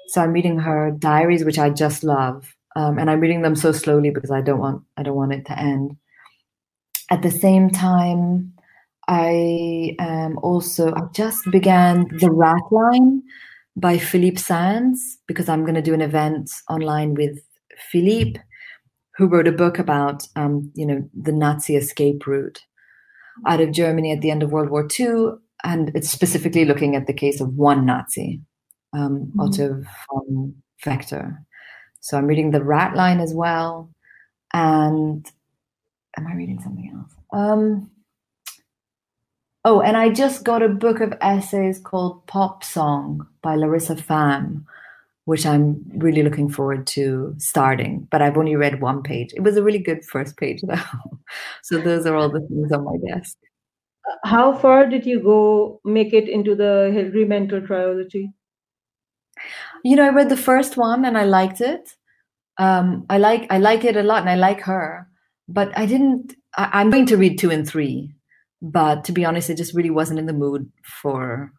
So 0.07 0.21
I'm 0.21 0.33
reading 0.33 0.59
her 0.59 0.91
diaries, 0.91 1.43
which 1.43 1.59
I 1.59 1.69
just 1.69 2.03
love. 2.03 2.55
Um, 2.75 2.97
and 2.97 3.09
I'm 3.09 3.19
reading 3.19 3.41
them 3.41 3.55
so 3.55 3.71
slowly 3.71 4.09
because 4.09 4.31
I 4.31 4.41
don't 4.41 4.59
want 4.59 4.83
I 4.97 5.03
don't 5.03 5.15
want 5.15 5.33
it 5.33 5.45
to 5.45 5.59
end. 5.59 5.95
At 7.11 7.21
the 7.21 7.31
same 7.31 7.69
time, 7.69 8.53
I 9.07 9.95
am 9.99 10.37
also 10.39 10.93
I 10.93 11.01
just 11.13 11.39
began 11.51 12.07
The 12.19 12.31
Rat 12.31 12.63
Line 12.71 13.21
by 13.75 13.97
Philippe 13.97 14.37
Sands 14.37 15.19
because 15.27 15.49
I'm 15.49 15.63
going 15.63 15.75
to 15.75 15.81
do 15.81 15.93
an 15.93 16.01
event 16.01 16.51
online 16.69 17.13
with 17.13 17.39
Philippe, 17.91 18.39
who 19.17 19.27
wrote 19.27 19.47
a 19.47 19.51
book 19.51 19.77
about 19.77 20.27
um, 20.35 20.71
you 20.73 20.85
know 20.85 21.07
the 21.13 21.31
Nazi 21.31 21.75
escape 21.75 22.25
route 22.25 22.61
out 23.47 23.61
of 23.61 23.71
Germany 23.71 24.11
at 24.11 24.21
the 24.21 24.31
end 24.31 24.43
of 24.43 24.51
World 24.51 24.69
War 24.69 24.87
II, 24.99 25.33
and 25.63 25.91
it's 25.95 26.09
specifically 26.09 26.65
looking 26.65 26.95
at 26.95 27.07
the 27.07 27.13
case 27.13 27.41
of 27.41 27.55
one 27.55 27.85
Nazi, 27.85 28.41
um, 28.93 29.31
mm-hmm. 29.35 29.39
Otto 29.39 29.83
von 30.09 30.55
Wächter. 30.85 31.37
So 32.01 32.17
I'm 32.17 32.27
reading 32.27 32.51
The 32.51 32.63
Rat 32.63 32.95
Line 32.95 33.19
as 33.19 33.33
well, 33.33 33.89
and 34.53 35.25
am 36.17 36.27
I 36.27 36.33
reading 36.35 36.59
something 36.59 36.91
else? 36.93 37.13
Um, 37.31 37.89
Oh, 39.65 39.79
and 39.79 39.95
I 39.95 40.09
just 40.09 40.43
got 40.43 40.61
a 40.61 40.67
book 40.67 40.99
of 40.99 41.13
essays 41.21 41.79
called 41.79 42.27
Pop 42.27 42.65
Song 42.65 43.25
by 43.41 43.55
Larissa 43.55 43.95
Pham, 43.95 44.65
which 45.25 45.45
I'm 45.45 45.83
really 45.97 46.23
looking 46.23 46.49
forward 46.49 46.85
to 46.87 47.33
starting. 47.37 48.07
But 48.11 48.21
I've 48.21 48.37
only 48.37 48.55
read 48.55 48.81
one 48.81 49.03
page. 49.03 49.33
It 49.33 49.41
was 49.41 49.57
a 49.57 49.63
really 49.63 49.79
good 49.79 50.03
first 50.05 50.37
page, 50.37 50.61
though. 50.67 51.19
so 51.61 51.79
those 51.79 52.05
are 52.05 52.15
all 52.15 52.29
the 52.29 52.41
things 52.41 52.71
on 52.71 52.83
my 52.83 52.97
desk. 53.07 53.37
How 54.25 54.53
far 54.53 54.87
did 54.87 55.05
you 55.05 55.21
go 55.21 55.79
make 55.85 56.13
it 56.13 56.27
into 56.27 56.55
the 56.55 56.91
Hilary 56.93 57.25
Mantel 57.25 57.65
trilogy? 57.65 58.31
You 59.83 59.95
know, 59.95 60.05
I 60.05 60.09
read 60.09 60.29
the 60.29 60.37
first 60.37 60.77
one 60.77 61.05
and 61.05 61.17
I 61.17 61.23
liked 61.23 61.61
it. 61.61 61.95
Um, 62.57 63.05
I 63.09 63.17
like 63.17 63.47
I 63.49 63.57
like 63.57 63.83
it 63.83 63.97
a 63.97 64.03
lot, 64.03 64.21
and 64.21 64.29
I 64.29 64.35
like 64.35 64.61
her. 64.61 65.07
But 65.47 65.75
I 65.77 65.87
didn't. 65.87 66.35
I, 66.55 66.69
I'm 66.73 66.91
going 66.91 67.07
to 67.07 67.17
read 67.17 67.39
two 67.39 67.49
and 67.49 67.67
three 67.67 68.13
but 68.63 69.03
to 69.03 69.11
be 69.11 69.25
honest, 69.25 69.49
I 69.49 69.55
just 69.55 69.75
really 69.75 69.89
wasn't 69.89 70.19
in 70.19 70.25
the 70.25 70.33
mood 70.33 70.71
for 71.01 71.51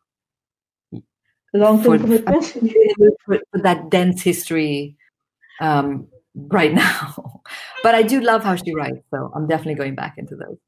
long-term 1.59 2.01
commitment 2.01 2.45
for, 3.27 3.39
for, 3.51 3.59
that 3.61 3.91
dense 3.91 4.23
history 4.23 4.97
um, 5.61 6.07
right 6.35 6.75
now. 6.85 7.43
but 7.83 7.95
I 7.95 8.03
do 8.03 8.21
love 8.21 8.43
how 8.43 8.57
she 8.57 8.75
writes, 8.75 9.05
so 9.11 9.31
I'm 9.35 9.47
definitely 9.47 9.77
going 9.77 9.95
back 9.95 10.15
into 10.19 10.37
those. 10.37 10.59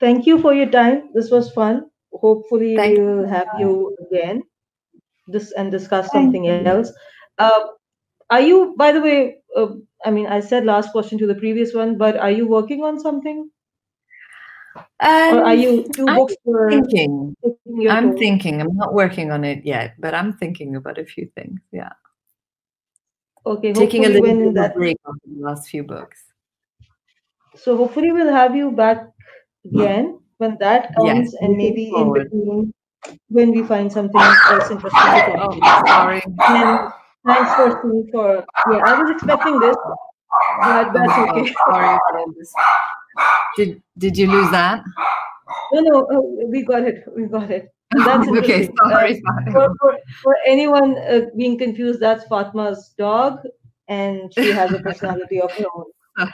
Thank 0.00 0.26
you 0.26 0.40
for 0.40 0.54
your 0.54 0.70
time. 0.70 1.10
This 1.14 1.30
was 1.30 1.50
fun. 1.52 1.90
Hopefully, 2.12 2.76
Thank 2.76 2.98
we'll 2.98 3.20
you. 3.20 3.26
have 3.26 3.48
you 3.58 3.96
again. 4.10 4.42
This 5.28 5.52
and 5.52 5.70
discuss 5.70 6.10
something 6.12 6.48
else. 6.48 6.92
Uh, 7.38 7.60
are 8.30 8.40
you, 8.40 8.74
by 8.78 8.92
the 8.92 9.00
way? 9.00 9.38
Uh, 9.56 9.68
I 10.04 10.10
mean, 10.10 10.26
I 10.26 10.40
said 10.40 10.64
last 10.64 10.92
question 10.92 11.18
to 11.18 11.26
the 11.26 11.34
previous 11.34 11.74
one, 11.74 11.98
but 11.98 12.16
are 12.16 12.30
you 12.30 12.46
working 12.46 12.84
on 12.84 13.00
something? 13.00 13.50
Um, 15.00 15.38
or 15.38 15.44
are 15.44 15.54
you 15.54 15.86
two 15.94 16.06
I'm 16.08 16.16
books 16.16 16.34
for 16.44 16.70
thinking? 16.70 17.36
I'm 17.88 18.16
thinking. 18.16 18.60
I'm 18.60 18.76
not 18.76 18.94
working 18.94 19.30
on 19.30 19.44
it 19.44 19.64
yet, 19.64 19.94
but 19.98 20.14
I'm 20.14 20.32
thinking 20.34 20.76
about 20.76 20.98
a 20.98 21.04
few 21.04 21.30
things. 21.34 21.60
Yeah. 21.72 21.92
Okay. 23.44 23.72
Taking 23.72 24.06
a 24.06 24.08
little 24.08 24.44
bit 24.44 24.54
that... 24.54 24.70
of 24.70 24.76
break 24.76 24.98
on 25.04 25.18
the 25.24 25.44
last 25.44 25.68
few 25.68 25.84
books. 25.84 26.22
So 27.54 27.76
hopefully 27.76 28.12
we'll 28.12 28.32
have 28.32 28.54
you 28.54 28.70
back 28.70 29.08
again 29.64 30.20
when 30.38 30.56
that 30.60 30.94
comes, 30.94 31.32
yes, 31.32 31.34
and 31.40 31.56
maybe 31.56 31.90
forward. 31.90 32.28
in 32.32 32.38
between 32.38 32.74
when 33.28 33.52
we 33.52 33.62
find 33.62 33.90
something 33.90 34.20
else 34.20 34.70
interesting 34.70 34.90
oh, 34.92 35.84
Sorry. 35.86 36.22
And 36.24 36.92
thanks 37.26 37.54
for 37.54 37.80
for 38.12 38.44
yeah. 38.70 38.78
I 38.84 39.00
was 39.00 39.10
expecting 39.10 39.58
this, 39.60 39.76
but 40.60 40.92
that's 40.92 41.12
oh, 41.16 41.40
okay. 41.40 41.54
Sorry 41.70 41.98
for 42.10 42.34
this. 42.36 42.52
Did 43.56 43.82
Did 43.98 44.16
you 44.16 44.30
lose 44.30 44.50
that? 44.50 44.82
No, 45.72 45.80
no, 45.80 46.06
oh, 46.10 46.46
we 46.48 46.62
got 46.62 46.82
it. 46.82 47.04
We 47.14 47.26
got 47.26 47.50
it. 47.50 47.72
That's 47.94 48.28
okay, 48.28 48.68
sorry. 48.88 49.22
Uh, 49.26 49.52
for, 49.52 49.74
for, 49.80 49.98
for, 50.22 50.36
anyone 50.44 50.98
uh, 50.98 51.26
being 51.36 51.56
confused, 51.56 52.00
that's 52.00 52.24
Fatma's 52.24 52.92
dog, 52.98 53.38
and 53.86 54.32
she 54.34 54.50
has 54.50 54.72
a 54.72 54.80
personality 54.80 55.40
of 55.40 55.52
her 55.52 55.66
own. 55.72 55.84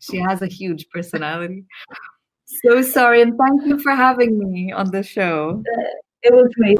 she 0.00 0.16
has 0.16 0.40
a 0.40 0.46
huge 0.46 0.88
personality. 0.88 1.66
So 2.46 2.80
sorry, 2.80 3.20
and 3.20 3.36
thank 3.36 3.66
you 3.66 3.78
for 3.78 3.92
having 3.92 4.38
me 4.38 4.72
on 4.72 4.90
the 4.90 5.02
show. 5.02 5.62
Uh, 5.78 5.82
it 6.22 6.32
was 6.32 6.50
great. 6.54 6.78